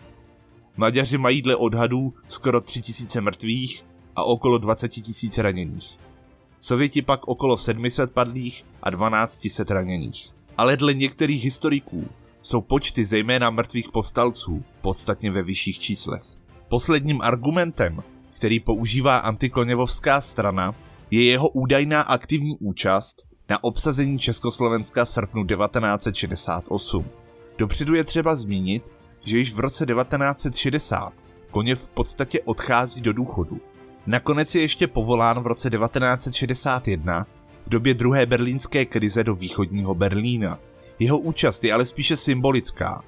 Maďaři 0.76 1.18
mají 1.18 1.42
dle 1.42 1.56
odhadů 1.56 2.14
skoro 2.28 2.60
3000 2.60 3.20
mrtvých 3.20 3.84
a 4.16 4.24
okolo 4.24 4.58
20 4.58 4.92
000 4.96 5.08
raněných. 5.38 5.88
Sověti 6.60 7.02
pak 7.02 7.28
okolo 7.28 7.58
700 7.58 8.12
padlých 8.12 8.64
a 8.82 8.90
1200 8.90 9.64
raněných. 9.74 10.28
Ale 10.56 10.76
dle 10.76 10.94
některých 10.94 11.44
historiků 11.44 12.08
jsou 12.42 12.60
počty 12.60 13.04
zejména 13.04 13.50
mrtvých 13.50 13.88
povstalců 13.92 14.64
podstatně 14.80 15.30
ve 15.30 15.42
vyšších 15.42 15.78
číslech. 15.78 16.22
Posledním 16.68 17.20
argumentem, 17.22 18.02
který 18.32 18.60
používá 18.60 19.18
antikoněvovská 19.18 20.20
strana, 20.20 20.74
je 21.10 21.24
jeho 21.24 21.48
údajná 21.48 22.02
aktivní 22.02 22.56
účast 22.60 23.16
na 23.48 23.64
obsazení 23.64 24.18
Československa 24.18 25.04
v 25.04 25.10
srpnu 25.10 25.46
1968. 25.46 27.04
Dopředu 27.58 27.94
je 27.94 28.04
třeba 28.04 28.36
zmínit, 28.36 28.93
že 29.24 29.38
již 29.38 29.54
v 29.54 29.58
roce 29.58 29.86
1960 29.86 31.12
Koněv 31.50 31.80
v 31.82 31.90
podstatě 31.90 32.40
odchází 32.40 33.00
do 33.00 33.12
důchodu. 33.12 33.60
Nakonec 34.06 34.54
je 34.54 34.60
ještě 34.60 34.86
povolán 34.86 35.40
v 35.40 35.46
roce 35.46 35.70
1961 35.70 37.26
v 37.66 37.68
době 37.68 37.94
druhé 37.94 38.26
berlínské 38.26 38.84
krize 38.84 39.24
do 39.24 39.34
východního 39.34 39.94
Berlína. 39.94 40.58
Jeho 40.98 41.18
účast 41.18 41.64
je 41.64 41.72
ale 41.72 41.86
spíše 41.86 42.16
symbolická. 42.16 43.02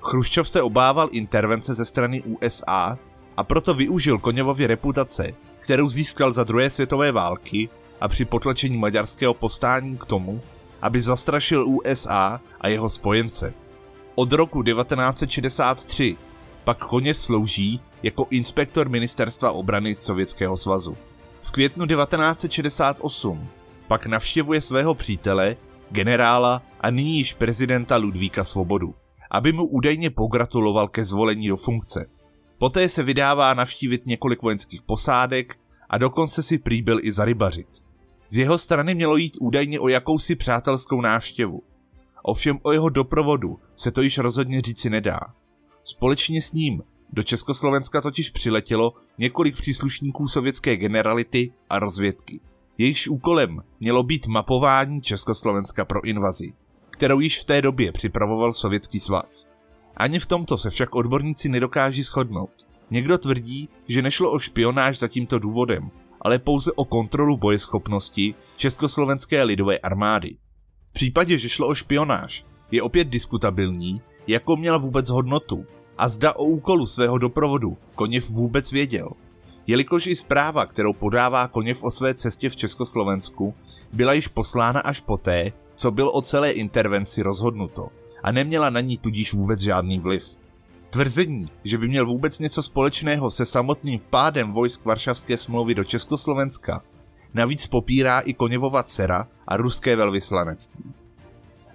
Chruščov 0.00 0.48
se 0.48 0.62
obával 0.62 1.08
intervence 1.12 1.74
ze 1.74 1.84
strany 1.84 2.22
USA 2.22 2.98
a 3.36 3.44
proto 3.44 3.74
využil 3.74 4.18
Koněvově 4.18 4.66
reputace, 4.66 5.32
kterou 5.60 5.88
získal 5.88 6.32
za 6.32 6.44
druhé 6.44 6.70
světové 6.70 7.12
války 7.12 7.68
a 8.00 8.08
při 8.08 8.24
potlačení 8.24 8.76
maďarského 8.76 9.34
povstání 9.34 9.98
k 9.98 10.04
tomu, 10.04 10.40
aby 10.82 11.02
zastrašil 11.02 11.66
USA 11.66 12.40
a 12.60 12.68
jeho 12.68 12.90
spojence. 12.90 13.54
Od 14.20 14.32
roku 14.32 14.62
1963 14.62 16.16
pak 16.64 16.78
koně 16.78 17.14
slouží 17.14 17.80
jako 18.02 18.26
inspektor 18.30 18.88
ministerstva 18.88 19.52
obrany 19.52 19.94
Sovětského 19.94 20.56
svazu. 20.56 20.96
V 21.42 21.50
květnu 21.50 21.86
1968 21.86 23.48
pak 23.88 24.06
navštěvuje 24.06 24.60
svého 24.60 24.94
přítele, 24.94 25.56
generála 25.90 26.62
a 26.80 26.90
nyní 26.90 27.18
již 27.18 27.34
prezidenta 27.34 27.96
Ludvíka 27.96 28.44
Svobodu, 28.44 28.94
aby 29.30 29.52
mu 29.52 29.66
údajně 29.68 30.10
pogratuloval 30.10 30.88
ke 30.88 31.04
zvolení 31.04 31.48
do 31.48 31.56
funkce. 31.56 32.06
Poté 32.58 32.88
se 32.88 33.02
vydává 33.02 33.54
navštívit 33.54 34.06
několik 34.06 34.42
vojenských 34.42 34.82
posádek 34.82 35.58
a 35.90 35.98
dokonce 35.98 36.42
si 36.42 36.58
prý 36.58 36.82
byl 36.82 36.98
i 37.02 37.12
zarybařit. 37.12 37.68
Z 38.28 38.36
jeho 38.36 38.58
strany 38.58 38.94
mělo 38.94 39.16
jít 39.16 39.36
údajně 39.40 39.80
o 39.80 39.88
jakousi 39.88 40.36
přátelskou 40.36 41.00
návštěvu. 41.00 41.62
Ovšem 42.22 42.58
o 42.62 42.72
jeho 42.72 42.88
doprovodu 42.88 43.58
se 43.76 43.90
to 43.90 44.02
již 44.02 44.18
rozhodně 44.18 44.60
říci 44.60 44.90
nedá. 44.90 45.20
Společně 45.84 46.42
s 46.42 46.52
ním 46.52 46.82
do 47.12 47.22
Československa 47.22 48.00
totiž 48.00 48.30
přiletělo 48.30 48.92
několik 49.18 49.56
příslušníků 49.56 50.28
sovětské 50.28 50.76
generality 50.76 51.52
a 51.70 51.78
rozvědky. 51.78 52.40
Jejichž 52.78 53.08
úkolem 53.08 53.62
mělo 53.80 54.02
být 54.02 54.26
mapování 54.26 55.02
Československa 55.02 55.84
pro 55.84 56.04
invazi, 56.04 56.48
kterou 56.90 57.20
již 57.20 57.40
v 57.40 57.44
té 57.44 57.62
době 57.62 57.92
připravoval 57.92 58.52
Sovětský 58.52 59.00
svaz. 59.00 59.48
Ani 59.96 60.18
v 60.18 60.26
tomto 60.26 60.58
se 60.58 60.70
však 60.70 60.94
odborníci 60.94 61.48
nedokáží 61.48 62.02
shodnout. 62.02 62.66
Někdo 62.90 63.18
tvrdí, 63.18 63.68
že 63.88 64.02
nešlo 64.02 64.32
o 64.32 64.38
špionáž 64.38 64.98
za 64.98 65.08
tímto 65.08 65.38
důvodem, 65.38 65.90
ale 66.20 66.38
pouze 66.38 66.72
o 66.72 66.84
kontrolu 66.84 67.36
bojeschopnosti 67.36 68.34
Československé 68.56 69.42
lidové 69.42 69.78
armády. 69.78 70.36
V 70.88 70.92
případě, 70.92 71.38
že 71.38 71.48
šlo 71.48 71.68
o 71.68 71.74
špionáž, 71.74 72.44
je 72.70 72.82
opět 72.82 73.08
diskutabilní, 73.08 74.02
jakou 74.26 74.56
měla 74.56 74.78
vůbec 74.78 75.08
hodnotu 75.08 75.66
a 75.98 76.08
zda 76.08 76.32
o 76.36 76.44
úkolu 76.44 76.86
svého 76.86 77.18
doprovodu 77.18 77.76
Koněv 77.94 78.30
vůbec 78.30 78.72
věděl. 78.72 79.08
Jelikož 79.66 80.06
i 80.06 80.16
zpráva, 80.16 80.66
kterou 80.66 80.92
podává 80.92 81.48
Koněv 81.48 81.82
o 81.82 81.90
své 81.90 82.14
cestě 82.14 82.50
v 82.50 82.56
Československu, 82.56 83.54
byla 83.92 84.12
již 84.12 84.28
poslána 84.28 84.80
až 84.80 85.00
poté, 85.00 85.52
co 85.74 85.90
byl 85.90 86.10
o 86.14 86.22
celé 86.22 86.50
intervenci 86.50 87.22
rozhodnuto 87.22 87.88
a 88.22 88.32
neměla 88.32 88.70
na 88.70 88.80
ní 88.80 88.98
tudíž 88.98 89.32
vůbec 89.32 89.60
žádný 89.60 89.98
vliv. 89.98 90.36
Tvrzení, 90.90 91.46
že 91.64 91.78
by 91.78 91.88
měl 91.88 92.06
vůbec 92.06 92.38
něco 92.38 92.62
společného 92.62 93.30
se 93.30 93.46
samotným 93.46 93.98
vpádem 93.98 94.52
vojsk 94.52 94.84
Varšavské 94.84 95.36
smlouvy 95.36 95.74
do 95.74 95.84
Československa, 95.84 96.82
navíc 97.34 97.66
popírá 97.66 98.20
i 98.20 98.34
Koněvova 98.34 98.82
dcera 98.82 99.28
a 99.48 99.56
ruské 99.56 99.96
velvyslanectví. 99.96 100.94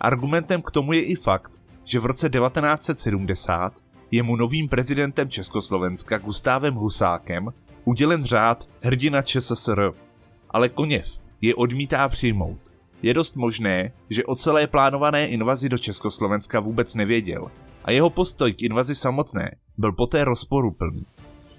Argumentem 0.01 0.61
k 0.61 0.71
tomu 0.71 0.93
je 0.93 1.03
i 1.03 1.15
fakt, 1.15 1.51
že 1.83 1.99
v 1.99 2.05
roce 2.05 2.29
1970 2.29 3.73
je 4.11 4.23
mu 4.23 4.35
novým 4.35 4.69
prezidentem 4.69 5.29
Československa 5.29 6.17
Gustávem 6.17 6.73
Husákem 6.73 7.53
udělen 7.85 8.23
řád 8.23 8.67
hrdina 8.81 9.21
ČSSR, 9.21 9.91
ale 10.49 10.69
Koněv 10.69 11.07
je 11.41 11.55
odmítá 11.55 12.09
přijmout. 12.09 12.73
Je 13.01 13.13
dost 13.13 13.35
možné, 13.35 13.91
že 14.09 14.25
o 14.25 14.35
celé 14.35 14.67
plánované 14.67 15.27
invazi 15.27 15.69
do 15.69 15.77
Československa 15.77 16.59
vůbec 16.59 16.95
nevěděl 16.95 17.51
a 17.83 17.91
jeho 17.91 18.09
postoj 18.09 18.53
k 18.53 18.61
invazi 18.61 18.95
samotné 18.95 19.55
byl 19.77 19.91
poté 19.91 20.25
rozporuplný. 20.25 21.05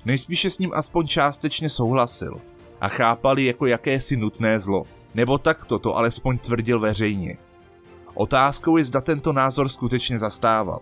Nejspíše 0.05 0.51
s 0.51 0.59
ním 0.59 0.71
aspoň 0.75 1.07
částečně 1.07 1.71
souhlasil 1.71 2.41
a 2.81 2.89
chápali 2.89 3.45
jako 3.45 3.67
jakési 3.67 4.17
nutné 4.17 4.61
zlo, 4.61 4.85
nebo 5.15 5.39
takto 5.39 5.79
to 5.79 5.97
alespoň 5.97 6.39
tvrdil 6.39 6.81
veřejně. 6.81 7.37
Otázkou 8.15 8.77
je, 8.77 8.85
zda 8.85 9.01
tento 9.01 9.33
názor 9.33 9.69
skutečně 9.69 10.19
zastával. 10.19 10.81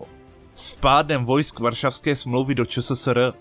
S 0.55 0.73
vpádem 0.73 1.25
vojsk 1.25 1.61
Varšavské 1.61 2.17
smlouvy 2.17 2.55
do 2.55 2.67
ČSSR 2.67 3.33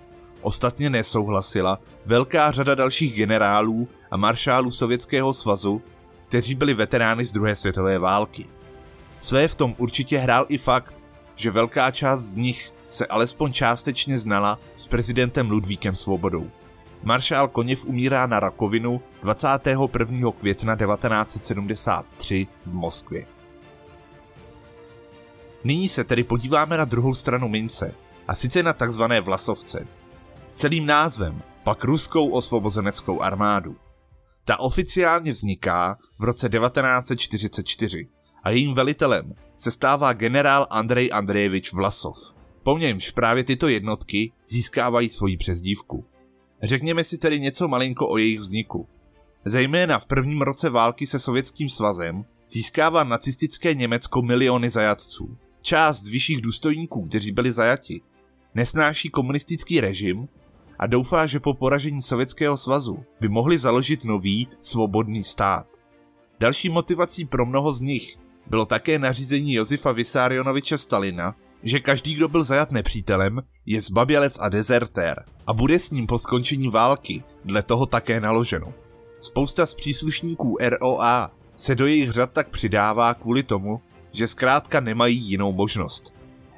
ostatně 0.42 0.90
nesouhlasila 0.90 1.80
velká 2.06 2.52
řada 2.52 2.76
dalších 2.76 3.14
generálů 3.14 3.88
a 4.12 4.18
maršálů 4.18 4.72
Sovětského 4.72 5.34
svazu, 5.34 5.82
kteří 6.28 6.56
byli 6.56 6.74
veterány 6.74 7.26
z 7.26 7.32
druhé 7.32 7.56
světové 7.56 8.00
války. 8.00 8.46
Své 9.20 9.48
v 9.48 9.56
tom 9.56 9.76
určitě 9.78 10.18
hrál 10.18 10.46
i 10.50 10.58
fakt, 10.58 11.04
že 11.36 11.52
velká 11.52 11.92
část 11.92 12.22
z 12.22 12.36
nich 12.36 12.74
se 12.90 13.06
alespoň 13.06 13.54
částečně 13.54 14.20
znala 14.20 14.60
s 14.76 14.88
prezidentem 14.88 15.50
Ludvíkem 15.50 15.96
Svobodou. 15.96 16.52
Maršál 17.04 17.48
Koněv 17.48 17.86
umírá 17.86 18.28
na 18.28 18.40
rakovinu 18.40 19.02
21. 19.22 20.32
května 20.32 20.76
1973 20.76 22.48
v 22.66 22.74
Moskvě. 22.74 23.26
Nyní 25.64 25.90
se 25.90 26.04
tedy 26.04 26.24
podíváme 26.24 26.78
na 26.78 26.86
druhou 26.86 27.16
stranu 27.16 27.50
mince, 27.50 27.96
a 28.28 28.36
sice 28.36 28.64
na 28.64 28.74
takzvané 28.74 29.22
vlasovce. 29.22 29.88
celým 30.54 30.86
názvem 30.86 31.42
pak 31.64 31.84
Ruskou 31.84 32.30
osvobozeneckou 32.30 33.22
armádu. 33.22 33.76
Ta 34.46 34.60
oficiálně 34.60 35.32
vzniká 35.32 35.98
v 36.20 36.24
roce 36.24 36.50
1944 36.50 38.08
a 38.44 38.50
jejím 38.50 38.74
velitelem 38.74 39.34
se 39.56 39.72
stává 39.72 40.14
generál 40.14 40.68
Andrej 40.70 41.10
Andrejevič 41.14 41.74
Vlasov. 41.74 42.18
Po 42.64 42.78
němž 42.78 43.12
právě 43.12 43.44
tyto 43.44 43.68
jednotky 43.68 44.32
získávají 44.48 45.10
svoji 45.10 45.38
přezdívku. 45.38 46.11
Řekněme 46.64 47.04
si 47.04 47.18
tedy 47.18 47.40
něco 47.40 47.68
malinko 47.68 48.08
o 48.10 48.18
jejich 48.18 48.40
vzniku. 48.40 48.88
Zejména 49.46 50.00
v 50.00 50.06
prvním 50.06 50.42
roce 50.42 50.70
války 50.70 51.08
se 51.08 51.20
Sovětským 51.20 51.70
svazem 51.70 52.26
získává 52.48 53.04
nacistické 53.04 53.74
Německo 53.74 54.22
miliony 54.22 54.70
zajatců. 54.70 55.38
Část 55.62 56.08
vyšších 56.08 56.42
důstojníků, 56.42 57.02
kteří 57.02 57.32
byli 57.32 57.52
zajati, 57.52 58.02
nesnáší 58.56 59.10
komunistický 59.10 59.82
režim 59.82 60.28
a 60.80 60.88
doufá, 60.88 61.26
že 61.26 61.40
po 61.40 61.54
poražení 61.54 62.02
Sovětského 62.02 62.58
svazu 62.58 63.04
by 63.20 63.30
mohli 63.30 63.58
založit 63.58 64.06
nový, 64.06 64.48
svobodný 64.62 65.24
stát. 65.24 65.68
Další 66.40 66.70
motivací 66.70 67.26
pro 67.26 67.46
mnoho 67.46 67.74
z 67.74 67.82
nich 67.82 68.18
bylo 68.48 68.66
také 68.66 69.00
nařízení 69.00 69.54
Josefa 69.54 69.92
Vysárionoviče 69.92 70.78
Stalina, 70.78 71.36
že 71.64 71.80
každý, 71.80 72.14
kdo 72.14 72.28
byl 72.28 72.44
zajat 72.44 72.72
nepřítelem, 72.72 73.42
je 73.66 73.82
zbabělec 73.82 74.38
a 74.40 74.50
dezertér 74.50 75.26
a 75.48 75.54
bude 75.54 75.80
s 75.80 75.92
ním 75.92 76.08
po 76.08 76.20
skončení 76.20 76.68
války 76.68 77.24
dle 77.46 77.64
toho 77.64 77.86
také 77.86 78.20
naloženo. 78.20 78.74
Spousta 79.20 79.66
z 79.66 79.74
příslušníků 79.74 80.58
ROA 80.62 81.32
se 81.56 81.76
do 81.76 81.88
jejich 81.88 82.12
řad 82.12 82.32
tak 82.32 82.50
přidává 82.50 83.14
kvůli 83.14 83.44
tomu, 83.44 83.82
že 84.12 84.28
zkrátka 84.28 84.80
nemají 84.80 85.18
jinou 85.18 85.54
možnost. 85.54 86.14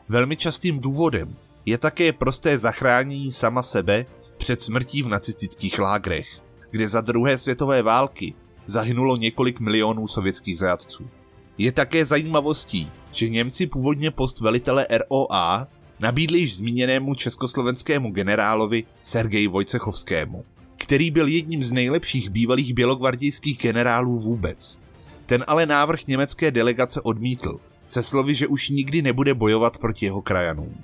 Velmi 0.09 0.35
častým 0.35 0.79
důvodem 0.79 1.35
je 1.65 1.77
také 1.77 2.13
prosté 2.13 2.59
zachránění 2.59 3.31
sama 3.31 3.63
sebe 3.63 4.05
před 4.37 4.61
smrtí 4.61 5.03
v 5.03 5.07
nacistických 5.07 5.79
lágrech, 5.79 6.27
kde 6.71 6.87
za 6.87 7.01
druhé 7.01 7.37
světové 7.37 7.81
války 7.81 8.33
zahynulo 8.65 9.17
několik 9.17 9.59
milionů 9.59 10.07
sovětských 10.07 10.59
zajatců. 10.59 11.09
Je 11.57 11.71
také 11.71 12.05
zajímavostí, 12.05 12.91
že 13.15 13.29
Němci 13.29 13.67
původně 13.67 14.11
post 14.11 14.39
velitele 14.39 14.87
ROA 14.91 15.67
nabídli 15.99 16.39
již 16.39 16.55
zmíněnému 16.55 17.15
československému 17.15 18.11
generálovi 18.11 18.83
Sergeji 19.01 19.47
Vojcechovskému, 19.47 20.45
který 20.77 21.11
byl 21.11 21.27
jedním 21.27 21.63
z 21.63 21.71
nejlepších 21.71 22.29
bývalých 22.29 22.73
bělogvardijských 22.73 23.57
generálů 23.57 24.19
vůbec. 24.19 24.79
Ten 25.25 25.43
ale 25.47 25.65
návrh 25.65 26.07
německé 26.07 26.51
delegace 26.51 27.01
odmítl, 27.01 27.59
se 27.85 28.03
slovy, 28.03 28.35
že 28.35 28.47
už 28.47 28.69
nikdy 28.69 29.01
nebude 29.01 29.33
bojovat 29.33 29.77
proti 29.77 30.05
jeho 30.05 30.21
krajanům. 30.21 30.75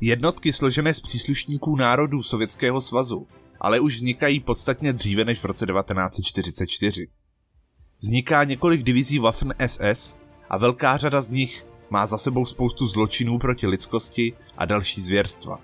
Jednotky 0.00 0.52
složené 0.52 0.94
z 0.94 1.00
příslušníků 1.00 1.76
národů 1.76 2.22
Sovětského 2.22 2.80
svazu 2.80 3.26
ale 3.60 3.80
už 3.80 3.96
vznikají 3.96 4.40
podstatně 4.40 4.92
dříve 4.92 5.24
než 5.24 5.38
v 5.40 5.44
roce 5.44 5.66
1944. 5.66 7.08
Vzniká 8.02 8.44
několik 8.44 8.82
divizí 8.82 9.18
Waffen 9.18 9.54
SS 9.66 10.16
a 10.50 10.58
velká 10.58 10.96
řada 10.96 11.22
z 11.22 11.30
nich 11.30 11.66
má 11.90 12.06
za 12.06 12.18
sebou 12.18 12.44
spoustu 12.44 12.86
zločinů 12.86 13.38
proti 13.38 13.66
lidskosti 13.66 14.32
a 14.58 14.64
další 14.64 15.00
zvěrstva. 15.00 15.58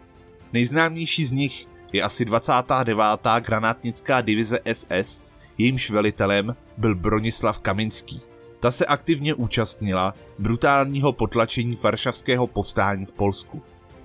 Nejznámější 0.53 1.27
z 1.27 1.33
nich 1.33 1.67
je 1.93 2.03
asi 2.03 2.25
29. 2.25 2.99
granátnická 3.41 4.21
divize 4.21 4.59
SS, 4.73 5.23
jejímž 5.59 5.91
velitelem 5.91 6.57
byl 6.77 6.95
Bronislav 6.95 7.59
Kaminský. 7.59 8.21
Ta 8.61 8.71
se 8.71 8.87
aktivně 8.87 9.35
účastnila 9.35 10.15
brutálního 10.39 11.13
potlačení 11.13 11.79
varšavského 11.83 12.47
povstání 12.47 13.07
v 13.07 13.13
Polsku. 13.13 13.63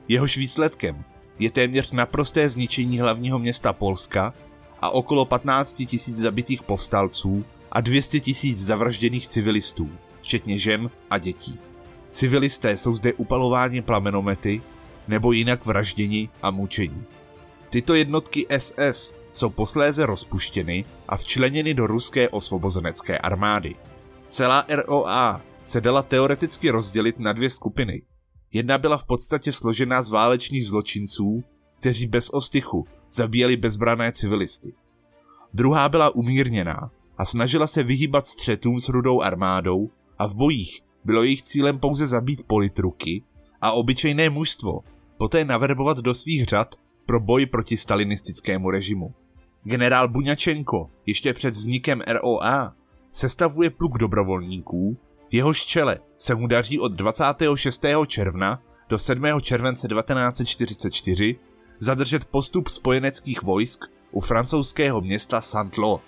Jehož 0.08 0.38
výsledkem 0.38 1.04
je 1.40 1.52
téměř 1.52 1.92
naprosté 1.92 2.50
zničení 2.50 3.00
hlavního 3.00 3.40
města 3.40 3.74
Polska 3.74 4.34
a 4.82 4.90
okolo 4.90 5.26
15 5.26 5.74
tisíc 5.86 6.18
zabitých 6.18 6.64
povstalců 6.64 7.46
a 7.72 7.82
200 7.82 8.20
tisíc 8.20 8.60
zavražděných 8.60 9.28
civilistů, 9.28 9.90
včetně 10.32 10.60
žen 10.60 10.90
a 11.10 11.18
dětí. 11.18 11.60
Civilisté 12.10 12.78
jsou 12.78 12.96
zde 12.96 13.14
upalováni 13.14 13.82
plamenomety 13.82 14.62
nebo 15.08 15.32
jinak 15.32 15.66
vražděni 15.66 16.30
a 16.42 16.52
mučení. 16.52 17.06
Tyto 17.70 17.96
jednotky 17.96 18.48
SS 18.58 19.16
jsou 19.32 19.50
posléze 19.50 20.06
rozpuštěny 20.06 20.86
a 21.08 21.18
včleněny 21.18 21.74
do 21.74 21.88
ruské 21.88 22.30
osvobozenecké 22.30 23.18
armády. 23.18 23.76
Celá 24.28 24.66
ROA 24.70 25.42
se 25.64 25.82
dala 25.82 26.02
teoreticky 26.02 26.70
rozdělit 26.70 27.20
na 27.20 27.34
dvě 27.34 27.50
skupiny. 27.50 28.02
Jedna 28.54 28.78
byla 28.78 28.98
v 28.98 29.06
podstatě 29.06 29.52
složená 29.52 30.04
z 30.04 30.10
válečných 30.10 30.68
zločinců, 30.68 31.44
kteří 31.78 32.08
bez 32.08 32.30
ostychu 32.30 32.88
zabíjeli 33.12 33.58
bezbrané 33.58 34.12
civilisty. 34.12 34.74
Druhá 35.54 35.90
byla 35.90 36.16
umírněná 36.16 36.92
a 37.18 37.26
snažila 37.26 37.68
se 37.68 37.84
vyhýbat 37.84 38.28
střetům 38.28 38.80
s 38.80 38.90
rudou 38.90 39.22
armádou 39.22 39.92
a 40.22 40.28
v 40.28 40.36
bojích 40.36 40.82
bylo 41.06 41.24
jejich 41.24 41.44
cílem 41.44 41.80
pouze 41.80 42.08
zabít 42.08 42.44
politruky 42.44 43.24
a 43.62 43.72
obyčejné 43.72 44.30
mužstvo, 44.30 44.80
poté 45.18 45.46
naverbovat 45.46 45.98
do 45.98 46.16
svých 46.16 46.46
řad 46.46 46.76
pro 47.06 47.20
boj 47.20 47.46
proti 47.46 47.78
stalinistickému 47.78 48.72
režimu. 48.72 49.14
Generál 49.64 50.08
Buňačenko 50.08 50.90
ještě 51.06 51.34
před 51.34 51.50
vznikem 51.50 52.02
ROA 52.08 52.76
sestavuje 53.12 53.70
pluk 53.70 53.98
dobrovolníků, 53.98 54.98
jehož 55.32 55.66
čele 55.66 56.00
se 56.18 56.36
mu 56.36 56.48
daří 56.48 56.80
od 56.80 56.92
26. 56.92 57.86
června 58.08 58.62
do 58.90 59.00
7. 59.00 59.24
července 59.42 59.88
1944 59.88 61.36
zadržet 61.80 62.26
postup 62.26 62.68
spojeneckých 62.68 63.44
vojsk 63.44 63.86
u 64.12 64.22
francouzského 64.22 65.02
města 65.02 65.42
Saint-Lô. 65.42 66.02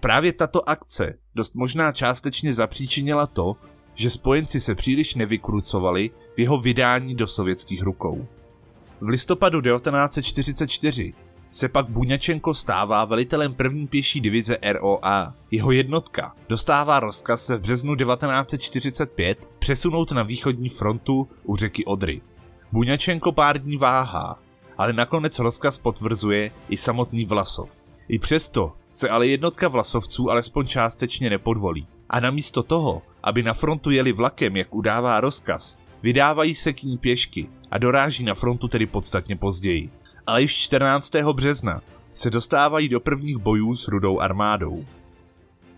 Právě 0.00 0.32
tato 0.32 0.68
akce 0.68 1.18
dost 1.36 1.54
možná 1.54 1.92
částečně 1.92 2.54
zapříčinila 2.54 3.26
to, 3.26 3.56
že 3.94 4.10
spojenci 4.10 4.60
se 4.60 4.74
příliš 4.74 5.14
nevykrucovali 5.14 6.10
v 6.36 6.40
jeho 6.40 6.58
vydání 6.60 7.14
do 7.14 7.26
sovětských 7.26 7.82
rukou. 7.82 8.26
V 9.00 9.08
listopadu 9.08 9.60
1944 9.60 11.12
se 11.50 11.68
pak 11.68 11.88
Buňačenko 11.88 12.54
stává 12.54 13.04
velitelem 13.04 13.54
první 13.54 13.86
pěší 13.86 14.20
divize 14.20 14.58
ROA. 14.72 15.34
Jeho 15.50 15.72
jednotka 15.72 16.34
dostává 16.48 17.00
rozkaz 17.00 17.46
se 17.46 17.56
v 17.56 17.60
březnu 17.60 17.96
1945 17.96 19.48
přesunout 19.58 20.12
na 20.12 20.22
východní 20.22 20.68
frontu 20.68 21.28
u 21.44 21.56
řeky 21.56 21.84
Odry. 21.84 22.20
Buňačenko 22.72 23.32
pár 23.32 23.62
dní 23.62 23.76
váhá, 23.76 24.38
ale 24.78 24.92
nakonec 24.92 25.38
rozkaz 25.38 25.78
potvrzuje 25.78 26.50
i 26.68 26.76
samotný 26.76 27.24
Vlasov. 27.24 27.68
I 28.08 28.18
přesto 28.18 28.72
se 28.96 29.08
ale 29.08 29.26
jednotka 29.26 29.68
vlasovců 29.68 30.30
alespoň 30.30 30.66
částečně 30.66 31.30
nepodvolí. 31.30 31.86
A 32.08 32.20
namísto 32.20 32.62
toho, 32.62 33.02
aby 33.22 33.42
na 33.42 33.54
frontu 33.54 33.90
jeli 33.90 34.12
vlakem, 34.12 34.56
jak 34.56 34.74
udává 34.74 35.20
rozkaz, 35.20 35.78
vydávají 36.02 36.54
se 36.54 36.72
k 36.72 36.82
ní 36.82 36.98
pěšky 36.98 37.48
a 37.70 37.78
doráží 37.78 38.24
na 38.24 38.34
frontu 38.34 38.68
tedy 38.68 38.86
podstatně 38.86 39.36
později. 39.36 39.90
Ale 40.26 40.42
již 40.42 40.54
14. 40.54 41.14
března 41.32 41.82
se 42.14 42.30
dostávají 42.30 42.88
do 42.88 43.00
prvních 43.00 43.36
bojů 43.36 43.76
s 43.76 43.88
rudou 43.88 44.20
armádou. 44.20 44.84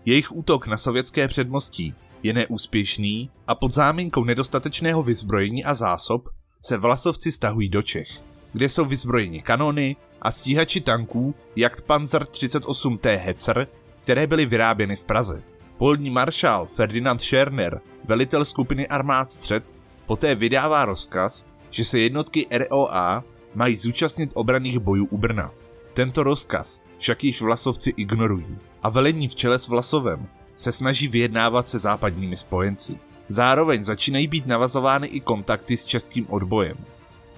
Jejich 0.05 0.31
útok 0.31 0.67
na 0.67 0.77
sovětské 0.77 1.27
předmostí 1.27 1.93
je 2.23 2.33
neúspěšný 2.33 3.29
a 3.47 3.55
pod 3.55 3.73
záminkou 3.73 4.23
nedostatečného 4.23 5.03
vyzbrojení 5.03 5.65
a 5.65 5.73
zásob 5.73 6.29
se 6.61 6.77
vlasovci 6.77 7.31
stahují 7.31 7.69
do 7.69 7.81
Čech, 7.81 8.09
kde 8.53 8.69
jsou 8.69 8.85
vyzbrojeni 8.85 9.41
kanony 9.41 9.95
a 10.21 10.31
stíhači 10.31 10.81
tanků 10.81 11.35
jak 11.55 11.81
Panzer 11.81 12.23
38T 12.23 13.17
Hetzer, 13.17 13.67
které 14.01 14.27
byly 14.27 14.45
vyráběny 14.45 14.95
v 14.95 15.03
Praze. 15.03 15.43
Polní 15.77 16.09
maršál 16.09 16.65
Ferdinand 16.65 17.21
Scherner, 17.21 17.81
velitel 18.03 18.45
skupiny 18.45 18.87
armád 18.87 19.31
střed, 19.31 19.75
poté 20.05 20.35
vydává 20.35 20.85
rozkaz, 20.85 21.45
že 21.69 21.85
se 21.85 21.99
jednotky 21.99 22.47
ROA 22.51 23.23
mají 23.55 23.77
zúčastnit 23.77 24.31
obraných 24.33 24.79
bojů 24.79 25.05
u 25.05 25.17
Brna. 25.17 25.51
Tento 25.93 26.23
rozkaz 26.23 26.81
však 26.97 27.23
již 27.23 27.41
Vlasovci 27.41 27.93
ignorují 27.97 28.57
a 28.83 28.89
velení 28.89 29.27
v 29.27 29.35
čele 29.35 29.59
s 29.59 29.67
Vlasovem 29.67 30.27
se 30.55 30.71
snaží 30.71 31.07
vyjednávat 31.07 31.67
se 31.67 31.79
západními 31.79 32.37
spojenci. 32.37 32.99
Zároveň 33.27 33.83
začínají 33.83 34.27
být 34.27 34.47
navazovány 34.47 35.07
i 35.07 35.19
kontakty 35.19 35.77
s 35.77 35.85
českým 35.85 36.25
odbojem. 36.29 36.77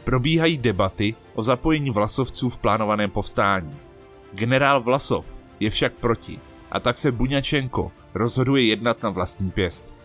Probíhají 0.03 0.57
debaty 0.57 1.15
o 1.33 1.43
zapojení 1.43 1.89
Vlasovců 1.89 2.49
v 2.49 2.57
plánovaném 2.57 3.11
povstání. 3.11 3.77
Generál 4.33 4.81
Vlasov 4.81 5.25
je 5.59 5.69
však 5.69 5.93
proti 5.93 6.39
a 6.71 6.79
tak 6.79 6.97
se 6.97 7.11
Buňačenko 7.11 7.91
rozhoduje 8.13 8.65
jednat 8.65 9.03
na 9.03 9.09
vlastní 9.09 9.51
pěst. 9.51 9.95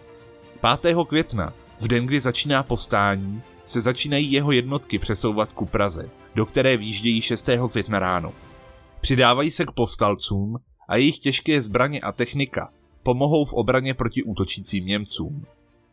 5. 0.83 0.97
května, 1.09 1.53
v 1.81 1.89
den, 1.89 2.07
kdy 2.07 2.21
začíná 2.21 2.63
povstání, 2.63 3.43
se 3.67 3.81
začínají 3.81 4.33
jeho 4.33 4.53
jednotky 4.53 4.99
přesouvat 4.99 5.53
ku 5.53 5.67
Praze, 5.67 6.11
do 6.35 6.47
které 6.47 6.77
výjíždějí 6.77 7.23
6. 7.23 7.51
května 7.71 7.99
ráno. 7.99 8.33
Přidávají 9.01 9.51
se 9.51 9.65
k 9.65 9.71
povstalcům 9.71 10.57
a 10.89 10.97
jejich 10.97 11.19
těžké 11.19 11.63
zbraně 11.63 12.01
a 12.01 12.13
technika 12.13 12.73
pomohou 13.03 13.45
v 13.45 13.53
obraně 13.53 13.95
proti 13.95 14.23
útočícím 14.23 14.87
Němcům. 14.87 15.47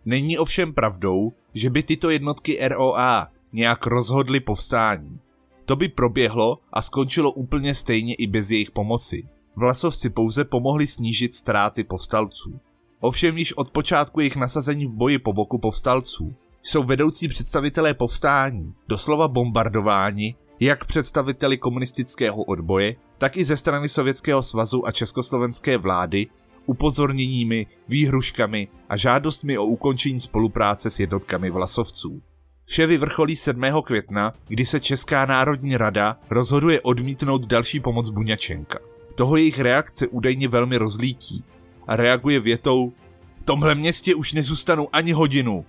Není 0.05 0.37
ovšem 0.37 0.73
pravdou, 0.73 1.31
že 1.53 1.69
by 1.69 1.83
tyto 1.83 2.09
jednotky 2.09 2.59
ROA 2.67 3.27
nějak 3.53 3.87
rozhodly 3.87 4.39
povstání. 4.39 5.19
To 5.65 5.75
by 5.75 5.89
proběhlo 5.89 6.59
a 6.73 6.81
skončilo 6.81 7.31
úplně 7.31 7.75
stejně 7.75 8.15
i 8.15 8.27
bez 8.27 8.51
jejich 8.51 8.71
pomoci. 8.71 9.23
Vlasovci 9.55 10.09
pouze 10.09 10.45
pomohli 10.45 10.87
snížit 10.87 11.35
ztráty 11.35 11.83
povstalců. 11.83 12.59
Ovšem 12.99 13.37
již 13.37 13.53
od 13.53 13.71
počátku 13.71 14.19
jejich 14.19 14.35
nasazení 14.35 14.85
v 14.85 14.93
boji 14.93 15.19
po 15.19 15.33
boku 15.33 15.57
povstalců 15.57 16.35
jsou 16.63 16.83
vedoucí 16.83 17.27
představitelé 17.27 17.93
povstání 17.93 18.73
doslova 18.87 19.27
bombardováni 19.27 20.35
jak 20.59 20.85
představiteli 20.85 21.57
komunistického 21.57 22.43
odboje, 22.43 22.95
tak 23.17 23.37
i 23.37 23.45
ze 23.45 23.57
strany 23.57 23.89
Sovětského 23.89 24.43
svazu 24.43 24.87
a 24.87 24.91
československé 24.91 25.77
vlády 25.77 26.27
upozorněními, 26.65 27.67
výhruškami 27.87 28.67
a 28.89 28.97
žádostmi 28.97 29.57
o 29.57 29.63
ukončení 29.63 30.19
spolupráce 30.19 30.91
s 30.91 30.99
jednotkami 30.99 31.49
vlasovců. 31.49 32.21
Vše 32.65 32.87
vyvrcholí 32.87 33.35
7. 33.35 33.61
května, 33.85 34.33
kdy 34.47 34.65
se 34.65 34.79
Česká 34.79 35.25
národní 35.25 35.77
rada 35.77 36.17
rozhoduje 36.29 36.81
odmítnout 36.81 37.45
další 37.45 37.79
pomoc 37.79 38.09
Buňačenka. 38.09 38.79
Toho 39.15 39.35
jejich 39.35 39.59
reakce 39.59 40.07
údajně 40.07 40.47
velmi 40.47 40.77
rozlítí 40.77 41.43
a 41.87 41.95
reaguje 41.95 42.39
větou 42.39 42.93
V 43.39 43.43
tomhle 43.43 43.75
městě 43.75 44.15
už 44.15 44.33
nezůstanu 44.33 44.87
ani 44.93 45.11
hodinu. 45.11 45.65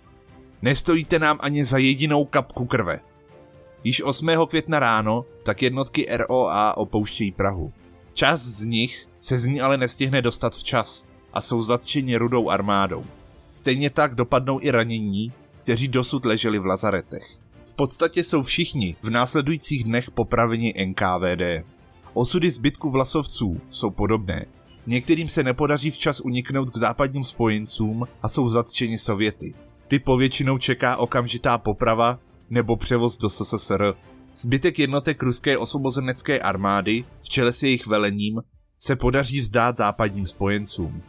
Nestojíte 0.63 1.19
nám 1.19 1.39
ani 1.41 1.65
za 1.65 1.79
jedinou 1.79 2.25
kapku 2.25 2.65
krve. 2.67 3.01
Již 3.85 4.03
8. 4.03 4.29
května 4.49 4.79
ráno 4.81 5.25
tak 5.43 5.63
jednotky 5.63 6.07
ROA 6.11 6.77
opouštějí 6.77 7.33
Prahu. 7.33 7.73
Část 8.13 8.43
z 8.43 8.65
nich 8.65 9.07
se 9.21 9.39
z 9.39 9.47
ní 9.47 9.61
ale 9.61 9.77
nestihne 9.77 10.23
dostat 10.23 10.55
včas 10.55 11.07
a 11.33 11.41
jsou 11.41 11.63
zatčeni 11.63 12.17
rudou 12.17 12.51
armádou. 12.51 13.05
Stejně 13.53 13.91
tak 13.91 14.15
dopadnou 14.15 14.59
i 14.63 14.71
ranění, 14.71 15.33
kteří 15.65 15.89
dosud 15.89 16.25
leželi 16.25 16.59
v 16.59 16.67
lazaretech. 16.67 17.25
V 17.71 17.75
podstatě 17.75 18.25
jsou 18.25 18.43
všichni 18.43 18.97
v 19.03 19.11
následujících 19.11 19.85
dnech 19.85 20.11
popraveni 20.11 20.75
NKVD. 20.87 21.65
Osudy 22.13 22.51
zbytku 22.51 22.91
vlasovců 22.91 23.61
jsou 23.71 23.91
podobné. 23.91 24.47
Některým 24.87 25.29
se 25.29 25.43
nepodaří 25.43 25.91
včas 25.91 26.21
uniknout 26.21 26.71
k 26.71 26.77
západním 26.77 27.25
spojencům 27.25 28.05
a 28.23 28.29
jsou 28.29 28.49
zatčeni 28.49 28.99
Sověty. 28.99 29.55
Ty 29.89 29.99
povětšinou 29.99 30.59
čeká 30.59 30.97
okamžitá 30.97 31.59
poprava 31.59 32.19
nebo 32.51 32.77
převoz 32.77 33.19
do 33.19 33.31
SSSR. 33.31 33.95
Zbytek 34.37 34.79
jednotek 34.79 35.23
ruské 35.23 35.59
osvobozenecké 35.59 36.41
armády, 36.41 37.05
v 37.23 37.29
čele 37.29 37.53
s 37.53 37.63
jejich 37.63 37.87
velením, 37.87 38.41
se 38.79 38.97
podaří 38.97 39.41
vzdát 39.41 39.77
západním 39.77 40.27
spojencům. 40.27 41.03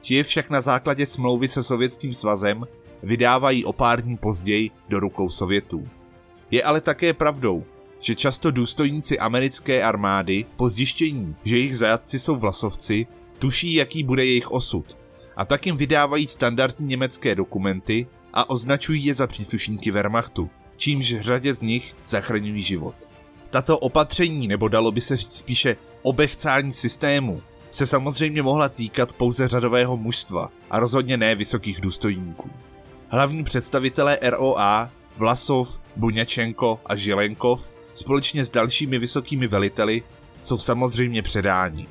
Ti 0.00 0.14
je 0.14 0.24
však 0.24 0.50
na 0.50 0.60
základě 0.60 1.06
smlouvy 1.06 1.48
se 1.48 1.62
Sovětským 1.62 2.12
svazem 2.12 2.66
vydávají 3.02 3.64
o 3.64 3.72
pár 3.72 4.02
dní 4.02 4.16
později 4.16 4.70
do 4.88 5.00
rukou 5.00 5.28
Sovětů. 5.28 5.88
Je 6.50 6.62
ale 6.62 6.80
také 6.80 7.12
pravdou, 7.12 7.64
že 8.00 8.14
často 8.14 8.50
důstojníci 8.50 9.18
americké 9.18 9.82
armády 9.82 10.44
po 10.56 10.68
zjištění, 10.68 11.36
že 11.44 11.56
jejich 11.56 11.78
zajatci 11.78 12.18
jsou 12.18 12.36
vlasovci, 12.36 13.06
tuší, 13.38 13.74
jaký 13.74 14.02
bude 14.02 14.24
jejich 14.24 14.50
osud 14.50 14.96
a 15.36 15.44
tak 15.44 15.66
jim 15.66 15.76
vydávají 15.76 16.26
standardní 16.26 16.86
německé 16.86 17.34
dokumenty 17.34 18.06
a 18.32 18.50
označují 18.50 19.04
je 19.04 19.14
za 19.14 19.26
příslušníky 19.26 19.90
Wehrmachtu, 19.90 20.50
čímž 20.76 21.14
řadě 21.20 21.54
z 21.54 21.62
nich 21.62 21.96
zachraňují 22.06 22.62
život. 22.62 22.94
Tato 23.50 23.78
opatření, 23.78 24.48
nebo 24.48 24.68
dalo 24.68 24.92
by 24.92 25.00
se 25.00 25.16
říct 25.16 25.38
spíše 25.38 25.76
obechcání 26.02 26.72
systému, 26.72 27.42
se 27.70 27.86
samozřejmě 27.86 28.42
mohla 28.42 28.68
týkat 28.68 29.12
pouze 29.12 29.48
řadového 29.48 29.96
mužstva 29.96 30.50
a 30.70 30.80
rozhodně 30.80 31.16
ne 31.16 31.34
vysokých 31.34 31.80
důstojníků. 31.80 32.50
Hlavní 33.08 33.44
představitelé 33.44 34.18
ROA, 34.22 34.90
Vlasov, 35.16 35.80
Buňačenko 35.96 36.80
a 36.86 36.96
Žilenkov 36.96 37.70
společně 37.94 38.44
s 38.44 38.50
dalšími 38.50 38.98
vysokými 38.98 39.48
veliteli 39.48 40.02
jsou 40.42 40.58
samozřejmě 40.58 41.22
předáni. 41.22 41.86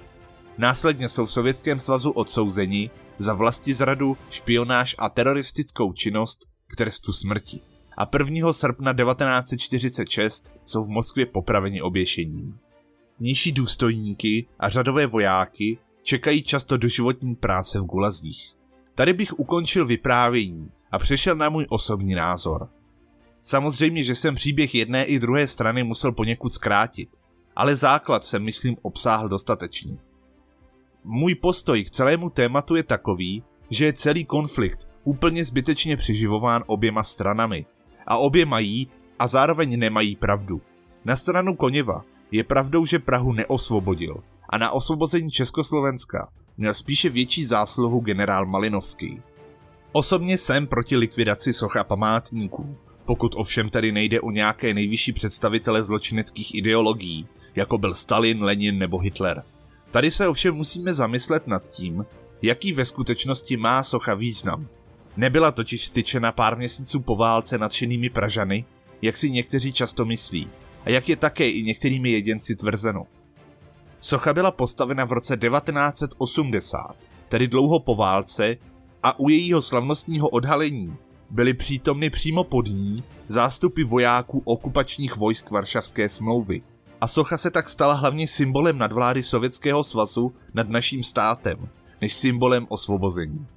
Následně 0.58 1.10
jsou 1.10 1.26
v 1.26 1.32
Sovětském 1.32 1.80
svazu 1.80 2.12
odsouzeni 2.12 2.90
za 3.20 3.34
vlastizradu, 3.34 4.18
špionáž 4.30 4.96
a 4.98 5.10
teroristickou 5.10 5.94
činnost 5.94 6.40
k 6.68 6.76
trestu 6.76 7.14
smrti. 7.14 7.62
A 7.98 8.10
1. 8.20 8.54
srpna 8.54 8.94
1946 8.94 10.52
jsou 10.66 10.84
v 10.84 10.90
Moskvě 10.90 11.26
popraveni 11.26 11.82
oběšením. 11.82 12.58
Nižší 13.20 13.52
důstojníky 13.52 14.48
a 14.60 14.70
řadové 14.70 15.08
vojáky 15.08 15.78
čekají 16.04 16.44
často 16.44 16.78
do 16.78 16.88
životní 16.88 17.36
práce 17.36 17.80
v 17.80 17.84
gulazích. 17.84 18.52
Tady 18.96 19.14
bych 19.14 19.40
ukončil 19.40 19.86
vyprávění 19.86 20.70
a 20.96 21.00
přešel 21.00 21.36
na 21.36 21.50
můj 21.50 21.66
osobní 21.70 22.16
názor. 22.16 22.70
Samozřejmě, 23.42 24.04
že 24.04 24.16
jsem 24.16 24.36
příběh 24.36 24.76
jedné 24.76 25.06
i 25.06 25.20
druhé 25.20 25.48
strany 25.48 25.84
musel 25.84 26.12
poněkud 26.12 26.54
zkrátit, 26.54 27.10
ale 27.56 27.76
základ 27.76 28.26
jsem 28.26 28.44
myslím 28.44 28.76
obsáhl 28.82 29.30
dostatečně. 29.30 29.98
Můj 31.04 31.36
postoj 31.36 31.84
k 31.84 31.92
celému 31.92 32.30
tématu 32.30 32.76
je 32.76 32.84
takový, 32.84 33.44
že 33.70 33.86
je 33.86 33.94
celý 33.94 34.26
konflikt 34.26 34.90
úplně 35.04 35.46
zbytečně 35.46 35.98
přeživován 35.98 36.64
oběma 36.68 37.04
stranami. 37.04 37.66
A 38.08 38.18
obě 38.18 38.46
mají 38.46 38.88
a 39.20 39.28
zároveň 39.28 39.80
nemají 39.80 40.16
pravdu. 40.16 40.62
Na 41.06 41.16
stranu 41.16 41.56
Koněva 41.56 42.06
je 42.32 42.44
pravdou, 42.44 42.86
že 42.86 43.00
Prahu 43.00 43.34
neosvobodil 43.34 44.24
a 44.50 44.58
na 44.58 44.72
osvobození 44.72 45.32
Československa 45.32 46.32
měl 46.58 46.74
spíše 46.74 47.10
větší 47.10 47.46
zásluhu 47.46 48.00
generál 48.00 48.46
Malinovský. 48.46 49.22
Osobně 49.98 50.38
jsem 50.38 50.68
proti 50.68 50.98
likvidaci 50.98 51.54
soch 51.54 51.78
a 51.78 51.84
památníků, 51.84 52.78
pokud 53.06 53.36
ovšem 53.36 53.70
tady 53.70 53.92
nejde 53.92 54.22
o 54.22 54.32
nějaké 54.32 54.74
nejvyšší 54.74 55.14
představitele 55.14 55.84
zločineckých 55.84 56.56
ideologií, 56.56 57.28
jako 57.56 57.78
byl 57.78 57.94
Stalin, 57.94 58.44
Lenin 58.44 58.78
nebo 58.78 58.98
Hitler. 58.98 59.44
Tady 59.92 60.12
se 60.12 60.28
ovšem 60.28 60.56
musíme 60.56 60.94
zamyslet 60.94 61.48
nad 61.48 61.70
tím, 61.70 62.06
jaký 62.42 62.74
ve 62.74 62.86
skutečnosti 62.86 63.58
má 63.58 63.84
socha 63.84 64.14
význam. 64.14 64.68
Nebyla 65.18 65.52
totiž 65.52 65.86
styčena 65.86 66.32
pár 66.32 66.58
měsíců 66.58 67.00
po 67.00 67.16
válce 67.16 67.58
nadšenými 67.58 68.10
Pražany, 68.10 68.66
jak 69.02 69.18
si 69.18 69.30
někteří 69.30 69.74
často 69.74 70.06
myslí, 70.06 70.50
a 70.86 70.90
jak 70.90 71.10
je 71.10 71.16
také 71.16 71.50
i 71.50 71.64
některými 71.64 72.10
jedinci 72.10 72.56
tvrzeno. 72.56 73.04
Socha 74.00 74.34
byla 74.34 74.52
postavena 74.52 75.06
v 75.06 75.12
roce 75.12 75.38
1980, 75.38 76.96
tedy 77.30 77.48
dlouho 77.48 77.80
po 77.80 77.96
válce, 77.96 78.58
a 79.06 79.20
u 79.20 79.30
jejího 79.30 79.62
slavnostního 79.62 80.30
odhalení 80.30 80.98
byly 81.30 81.54
přítomny 81.54 82.10
přímo 82.10 82.44
pod 82.44 82.68
ní 82.68 83.04
zástupy 83.28 83.84
vojáků 83.84 84.42
okupačních 84.46 85.16
vojsk 85.16 85.52
Varšavské 85.52 86.10
smlouvy. 86.10 86.62
A 87.02 87.08
socha 87.08 87.38
se 87.38 87.52
tak 87.52 87.70
stala 87.70 87.94
hlavně 87.94 88.28
symbolem 88.28 88.78
nadvlády 88.78 89.24
Sovětského 89.24 89.84
svazu 89.84 90.34
nad 90.54 90.70
naším 90.70 91.04
státem, 91.04 91.70
než 92.02 92.14
symbolem 92.14 92.66
osvobození. 92.70 93.48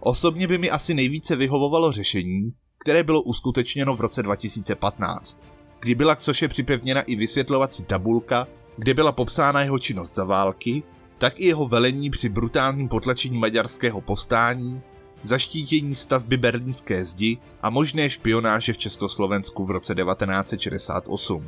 Osobně 0.00 0.46
by 0.46 0.58
mi 0.58 0.70
asi 0.70 0.94
nejvíce 0.94 1.36
vyhovovalo 1.36 1.92
řešení, 1.92 2.52
které 2.78 3.02
bylo 3.02 3.22
uskutečněno 3.22 3.96
v 3.96 4.00
roce 4.00 4.22
2015, 4.22 5.40
kdy 5.80 5.94
byla 5.94 6.14
k 6.14 6.20
soše 6.20 6.48
připevněna 6.48 7.00
i 7.00 7.16
vysvětlovací 7.16 7.82
tabulka, 7.82 8.46
kde 8.76 8.94
byla 8.94 9.12
popsána 9.12 9.62
jeho 9.62 9.78
činnost 9.78 10.14
za 10.14 10.24
války, 10.24 10.82
tak 11.18 11.40
i 11.40 11.46
jeho 11.46 11.68
velení 11.68 12.10
při 12.10 12.28
brutálním 12.28 12.88
potlačení 12.88 13.38
maďarského 13.38 14.00
povstání, 14.00 14.82
zaštítění 15.22 15.94
stavby 15.94 16.36
berlínské 16.36 17.04
zdi 17.04 17.38
a 17.62 17.70
možné 17.70 18.10
špionáže 18.10 18.72
v 18.72 18.78
Československu 18.78 19.64
v 19.64 19.70
roce 19.70 19.94
1968. 19.94 21.46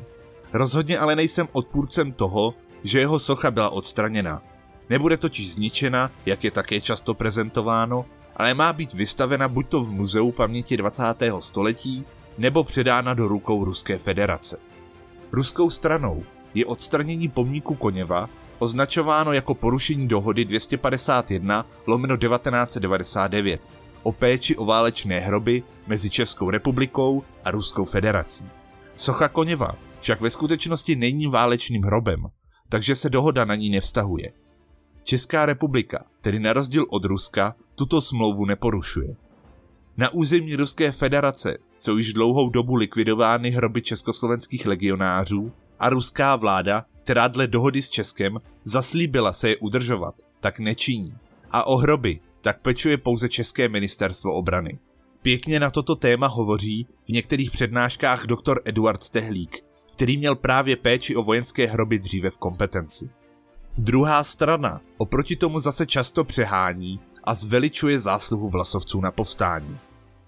Rozhodně 0.52 0.98
ale 0.98 1.16
nejsem 1.16 1.48
odpůrcem 1.52 2.12
toho, 2.12 2.54
že 2.82 3.00
jeho 3.00 3.18
socha 3.18 3.50
byla 3.50 3.70
odstraněna. 3.70 4.42
Nebude 4.90 5.16
totiž 5.16 5.52
zničena, 5.52 6.10
jak 6.26 6.44
je 6.44 6.50
také 6.50 6.80
často 6.80 7.14
prezentováno, 7.14 8.06
ale 8.36 8.54
má 8.54 8.72
být 8.72 8.92
vystavena 8.92 9.48
buď 9.48 9.68
to 9.68 9.84
v 9.84 9.90
Muzeu 9.90 10.32
paměti 10.32 10.76
20. 10.76 11.02
století, 11.38 12.04
nebo 12.38 12.64
předána 12.64 13.14
do 13.14 13.28
rukou 13.28 13.64
Ruské 13.64 13.98
federace. 13.98 14.58
Ruskou 15.32 15.70
stranou 15.70 16.24
je 16.54 16.66
odstranění 16.66 17.28
pomníku 17.28 17.74
Koněva 17.74 18.28
označováno 18.58 19.32
jako 19.32 19.54
porušení 19.54 20.08
dohody 20.08 20.44
251 20.44 21.66
lomeno 21.86 22.16
1999 22.16 23.72
o 24.02 24.12
péči 24.12 24.56
o 24.56 24.64
válečné 24.64 25.18
hroby 25.20 25.62
mezi 25.86 26.10
Českou 26.10 26.50
republikou 26.50 27.22
a 27.44 27.50
Ruskou 27.50 27.84
federací. 27.84 28.44
Socha 28.96 29.28
Koněva 29.28 29.74
však 30.00 30.20
ve 30.20 30.30
skutečnosti 30.30 30.96
není 30.96 31.26
válečným 31.26 31.82
hrobem, 31.82 32.26
takže 32.68 32.96
se 32.96 33.10
dohoda 33.10 33.44
na 33.44 33.54
ní 33.54 33.70
nevztahuje. 33.70 34.32
Česká 35.02 35.46
republika, 35.46 36.04
tedy 36.20 36.40
na 36.40 36.52
rozdíl 36.52 36.86
od 36.90 37.04
Ruska, 37.04 37.54
tuto 37.74 38.00
smlouvu 38.00 38.46
neporušuje. 38.46 39.16
Na 39.96 40.10
území 40.10 40.56
Ruské 40.56 40.92
federace 40.92 41.58
jsou 41.78 41.96
již 41.96 42.12
dlouhou 42.12 42.48
dobu 42.50 42.74
likvidovány 42.74 43.50
hroby 43.50 43.82
československých 43.82 44.66
legionářů 44.66 45.52
a 45.78 45.90
ruská 45.90 46.36
vláda, 46.36 46.84
která 47.08 47.28
dle 47.28 47.46
dohody 47.46 47.82
s 47.82 47.88
Českem 47.88 48.38
zaslíbila 48.64 49.32
se 49.32 49.48
je 49.48 49.56
udržovat, 49.56 50.14
tak 50.40 50.58
nečiní. 50.58 51.14
A 51.50 51.64
o 51.66 51.76
hroby 51.76 52.20
tak 52.42 52.60
pečuje 52.60 52.98
pouze 52.98 53.28
České 53.28 53.68
ministerstvo 53.68 54.34
obrany. 54.34 54.78
Pěkně 55.22 55.60
na 55.60 55.70
toto 55.70 55.96
téma 55.96 56.26
hovoří 56.26 56.86
v 57.04 57.08
některých 57.08 57.50
přednáškách 57.50 58.26
doktor 58.26 58.60
Eduard 58.64 59.02
Stehlík 59.02 59.56
který 59.92 60.18
měl 60.18 60.36
právě 60.36 60.76
péči 60.76 61.16
o 61.16 61.22
vojenské 61.22 61.66
hroby 61.66 61.98
dříve 61.98 62.30
v 62.30 62.36
kompetenci. 62.36 63.10
Druhá 63.78 64.24
strana 64.24 64.80
oproti 64.98 65.36
tomu 65.36 65.60
zase 65.60 65.86
často 65.86 66.24
přehání 66.24 67.00
a 67.24 67.34
zveličuje 67.34 68.00
zásluhu 68.00 68.50
vlasovců 68.50 69.00
na 69.00 69.10
povstání. 69.10 69.78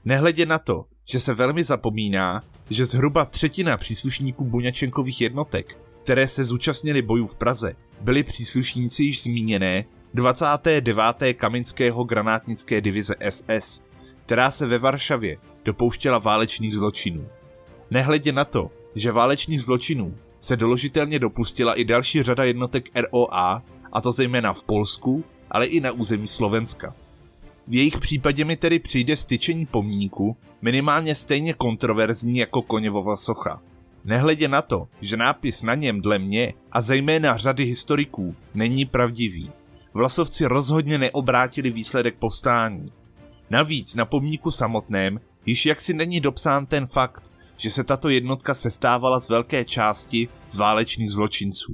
Nehledě 0.05 0.47
na 0.47 0.59
to, 0.59 0.85
že 1.05 1.21
se 1.21 1.35
velmi 1.35 1.65
zapomíná, 1.65 2.43
že 2.71 2.87
zhruba 2.87 3.25
třetina 3.25 3.77
příslušníků 3.77 4.45
Buňačenkových 4.45 5.21
jednotek, 5.21 5.80
které 6.01 6.29
se 6.29 6.45
zúčastnili 6.45 7.03
bojů 7.03 7.27
v 7.27 7.37
Praze, 7.37 7.75
byli 8.01 8.23
příslušníci 8.23 9.05
již 9.05 9.23
zmíněné 9.23 9.85
29. 10.15 11.03
Kaminského 11.35 12.05
granátnické 12.05 12.81
divize 12.81 13.15
SS, 13.31 13.83
která 14.23 14.51
se 14.51 14.67
ve 14.67 14.79
Varšavě 14.79 15.37
dopouštěla 15.65 16.19
válečných 16.19 16.77
zločinů. 16.77 17.29
Nehledě 17.91 18.33
na 18.33 18.45
to, 18.45 18.71
že 18.95 19.13
válečných 19.13 19.63
zločinů 19.63 20.15
se 20.41 20.57
doložitelně 20.57 21.19
dopustila 21.19 21.75
i 21.75 21.85
další 21.85 22.23
řada 22.23 22.45
jednotek 22.45 22.89
ROA, 22.95 23.63
a 23.93 24.01
to 24.01 24.13
zejména 24.13 24.53
v 24.53 24.63
Polsku, 24.63 25.25
ale 25.51 25.67
i 25.67 25.81
na 25.81 25.93
území 25.93 26.29
Slovenska. 26.29 26.95
V 27.69 27.75
jejich 27.75 27.99
případě 27.99 28.45
mi 28.45 28.57
tedy 28.57 28.79
přijde 28.79 29.17
styčení 29.17 29.67
pomníku 29.67 30.37
minimálně 30.63 31.15
stejně 31.15 31.55
kontroverzní 31.55 32.39
jako 32.39 32.63
Koněvova 32.63 33.17
socha. 33.17 33.63
Nehledě 34.05 34.49
na 34.49 34.63
to, 34.63 34.87
že 35.01 35.17
nápis 35.17 35.63
na 35.63 35.75
něm 35.75 36.01
dle 36.01 36.19
mě 36.19 36.55
a 36.73 36.83
zejména 36.83 37.37
řady 37.37 37.65
historiků 37.65 38.37
není 38.55 38.85
pravdivý. 38.85 39.51
Vlasovci 39.95 40.47
rozhodně 40.47 40.99
neobrátili 40.99 41.71
výsledek 41.71 42.15
povstání. 42.19 42.93
Navíc 43.51 43.95
na 43.95 44.05
pomníku 44.05 44.51
samotném 44.51 45.21
již 45.47 45.67
jaksi 45.67 45.95
není 45.95 46.21
dopsán 46.21 46.67
ten 46.67 46.87
fakt, 46.87 47.33
že 47.57 47.71
se 47.71 47.85
tato 47.85 48.09
jednotka 48.09 48.55
sestávala 48.55 49.21
z 49.21 49.29
velké 49.29 49.65
části 49.65 50.29
z 50.51 50.57
válečných 50.57 51.11
zločinců. 51.11 51.73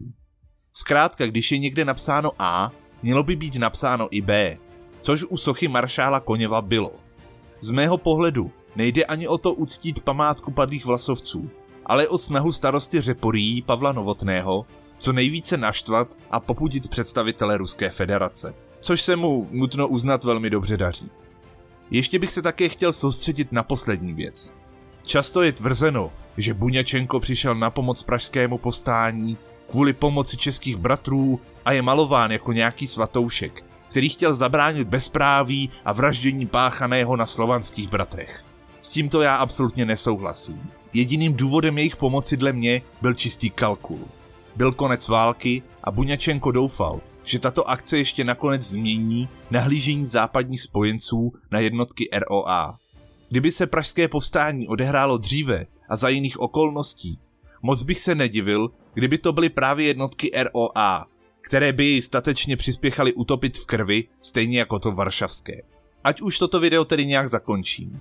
Zkrátka, 0.73 1.27
když 1.27 1.53
je 1.53 1.59
někde 1.59 1.85
napsáno 1.85 2.31
A, 2.39 2.73
mělo 3.03 3.23
by 3.23 3.37
být 3.37 3.55
napsáno 3.55 4.09
i 4.11 4.21
B, 4.21 4.59
což 5.01 5.25
u 5.29 5.37
sochy 5.37 5.69
maršála 5.69 6.21
Koněva 6.21 6.62
bylo. 6.62 6.93
Z 7.61 7.71
mého 7.71 7.99
pohledu 7.99 8.53
nejde 8.77 9.05
ani 9.05 9.29
o 9.29 9.39
to 9.39 9.55
uctít 9.55 10.01
památku 10.01 10.51
padlých 10.51 10.85
vlasovců, 10.85 11.51
ale 11.87 12.09
o 12.09 12.18
snahu 12.18 12.53
starosty 12.53 13.01
Řeporí 13.01 13.62
Pavla 13.62 13.92
Novotného 13.92 14.66
co 14.99 15.12
nejvíce 15.12 15.57
naštvat 15.57 16.09
a 16.31 16.40
popudit 16.40 16.88
představitele 16.88 17.59
Ruské 17.59 17.90
federace, 17.90 18.55
což 18.81 19.03
se 19.03 19.16
mu 19.16 19.49
nutno 19.53 19.88
uznat 19.88 20.25
velmi 20.25 20.51
dobře 20.51 20.77
daří. 20.77 21.11
Ještě 21.90 22.18
bych 22.18 22.33
se 22.33 22.42
také 22.42 22.68
chtěl 22.68 22.92
soustředit 22.92 23.53
na 23.53 23.62
poslední 23.62 24.14
věc. 24.14 24.55
Často 25.03 25.42
je 25.42 25.53
tvrzeno, 25.53 26.12
že 26.37 26.55
Buňačenko 26.55 27.20
přišel 27.20 27.55
na 27.55 27.70
pomoc 27.70 28.03
pražskému 28.03 28.59
povstání 28.59 29.37
kvůli 29.70 29.92
pomoci 29.92 30.37
českých 30.37 30.77
bratrů 30.77 31.40
a 31.64 31.72
je 31.72 31.83
malován 31.83 32.33
jako 32.33 32.53
nějaký 32.53 32.87
svatoušek, 32.87 33.64
který 33.90 34.09
chtěl 34.09 34.35
zabránit 34.35 34.88
bezpráví 34.88 35.70
a 35.85 35.92
vraždění 35.92 36.46
páchaného 36.46 37.16
na 37.16 37.27
slovanských 37.27 37.88
bratrech. 37.88 38.45
S 38.87 38.90
tímto 38.90 39.22
já 39.22 39.37
absolutně 39.37 39.85
nesouhlasím. 39.85 40.70
Jediným 40.94 41.35
důvodem 41.35 41.79
jejich 41.79 41.96
pomoci 41.96 42.37
dle 42.37 42.53
mě 42.53 42.83
byl 43.03 43.14
čistý 43.14 43.51
kalkul. 43.51 44.09
Byl 44.57 44.72
konec 44.72 45.09
války 45.09 45.62
a 45.85 45.90
Buňačenko 45.90 46.53
doufal, 46.53 47.01
že 47.25 47.38
tato 47.38 47.70
akce 47.70 47.99
ještě 47.99 48.25
nakonec 48.25 48.62
změní 48.62 49.29
nahlížení 49.51 50.05
západních 50.05 50.62
spojenců 50.62 51.33
na 51.51 51.61
jednotky 51.61 52.09
ROA. 52.12 52.79
Kdyby 53.31 53.53
se 53.53 53.66
pražské 53.66 54.09
povstání 54.09 54.68
odehrálo 54.68 55.18
dříve 55.18 55.66
a 55.88 55.96
za 55.96 56.09
jiných 56.09 56.40
okolností, 56.40 57.18
moc 57.62 57.83
bych 57.83 58.01
se 58.01 58.14
nedivil, 58.14 58.70
kdyby 58.94 59.18
to 59.18 59.33
byly 59.33 59.49
právě 59.49 59.87
jednotky 59.87 60.31
ROA, 60.35 61.07
které 61.40 61.72
by 61.72 61.85
jej 61.85 62.03
statečně 62.03 62.57
přispěchaly 62.57 63.14
utopit 63.14 63.59
v 63.59 63.66
krvi, 63.66 64.05
stejně 64.22 64.59
jako 64.59 64.79
to 64.79 64.92
varšavské. 64.92 65.62
Ať 66.05 66.20
už 66.20 66.38
toto 66.38 66.61
video 66.61 66.85
tedy 66.85 67.07
nějak 67.07 67.29
zakončím. 67.29 68.01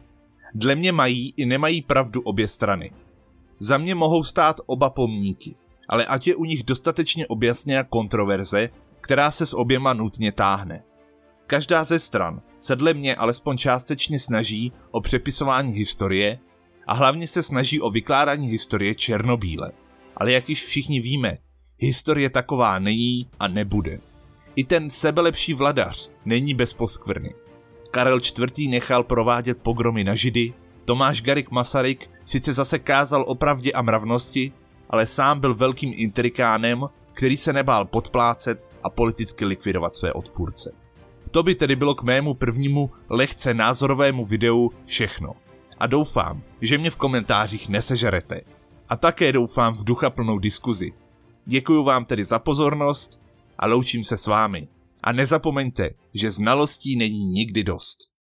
Dle 0.56 0.76
mě 0.76 0.92
mají 0.92 1.34
i 1.38 1.46
nemají 1.46 1.82
pravdu 1.82 2.22
obě 2.22 2.48
strany. 2.48 2.92
Za 3.60 3.78
mě 3.78 3.96
mohou 3.96 4.24
stát 4.24 4.56
oba 4.66 4.90
pomníky, 4.90 5.56
ale 5.90 6.06
ať 6.06 6.28
je 6.28 6.36
u 6.36 6.46
nich 6.46 6.64
dostatečně 6.64 7.28
objasněna 7.28 7.84
kontroverze, 7.84 8.70
která 9.02 9.32
se 9.32 9.46
s 9.46 9.54
oběma 9.54 9.94
nutně 9.94 10.32
táhne. 10.32 10.84
Každá 11.48 11.84
ze 11.84 12.00
stran 12.00 12.42
se 12.60 12.76
dle 12.76 12.94
mě 12.94 13.16
alespoň 13.16 13.58
částečně 13.58 14.20
snaží 14.20 14.72
o 14.92 15.02
přepisování 15.02 15.74
historie 15.74 16.40
a 16.88 16.94
hlavně 16.94 17.28
se 17.28 17.44
snaží 17.44 17.82
o 17.82 17.90
vykládání 17.90 18.48
historie 18.48 18.96
černobíle. 18.96 19.72
Ale 20.18 20.32
jak 20.32 20.50
již 20.50 20.66
všichni 20.66 21.00
víme, 21.00 21.38
historie 21.78 22.30
taková 22.30 22.80
není 22.80 23.30
a 23.40 23.48
nebude. 23.48 24.00
I 24.56 24.64
ten 24.64 24.90
sebelepší 24.90 25.54
vladař 25.54 26.10
není 26.26 26.54
bez 26.54 26.74
poskvrny. 26.74 27.45
Karel 27.96 28.20
IV. 28.40 28.70
nechal 28.70 29.04
provádět 29.04 29.62
pogromy 29.62 30.04
na 30.04 30.16
židy, 30.16 30.54
Tomáš 30.86 31.22
Garik 31.22 31.52
Masaryk 31.52 32.10
sice 32.26 32.54
zase 32.54 32.80
kázal 32.80 33.26
o 33.28 33.36
pravdě 33.36 33.72
a 33.72 33.82
mravnosti, 33.82 34.52
ale 34.90 35.08
sám 35.08 35.40
byl 35.40 35.56
velkým 35.56 35.92
intrikánem, 35.96 36.86
který 37.14 37.38
se 37.38 37.54
nebál 37.54 37.86
podplácet 37.86 38.70
a 38.84 38.90
politicky 38.90 39.46
likvidovat 39.46 39.96
své 39.96 40.14
odpůrce. 40.14 40.72
To 41.32 41.44
by 41.44 41.56
tedy 41.56 41.76
bylo 41.76 41.96
k 41.96 42.04
mému 42.04 42.34
prvnímu 42.34 42.92
lehce 43.10 43.54
názorovému 43.54 44.26
videu 44.26 44.72
všechno. 44.86 45.34
A 45.78 45.88
doufám, 45.88 46.44
že 46.62 46.78
mě 46.78 46.90
v 46.90 46.96
komentářích 46.96 47.70
nesežerete. 47.70 48.42
A 48.90 48.98
také 48.98 49.32
doufám 49.32 49.76
v 49.76 49.84
ducha 49.84 50.10
plnou 50.10 50.40
diskuzi. 50.40 50.92
Děkuji 51.46 51.84
vám 51.84 52.06
tedy 52.06 52.26
za 52.26 52.40
pozornost 52.40 53.22
a 53.60 53.68
loučím 53.68 54.04
se 54.04 54.18
s 54.18 54.28
vámi. 54.28 54.68
A 55.06 55.12
nezapomeňte, 55.14 55.94
že 56.14 56.32
znalostí 56.32 56.98
není 56.98 57.26
nikdy 57.26 57.64
dost. 57.64 58.10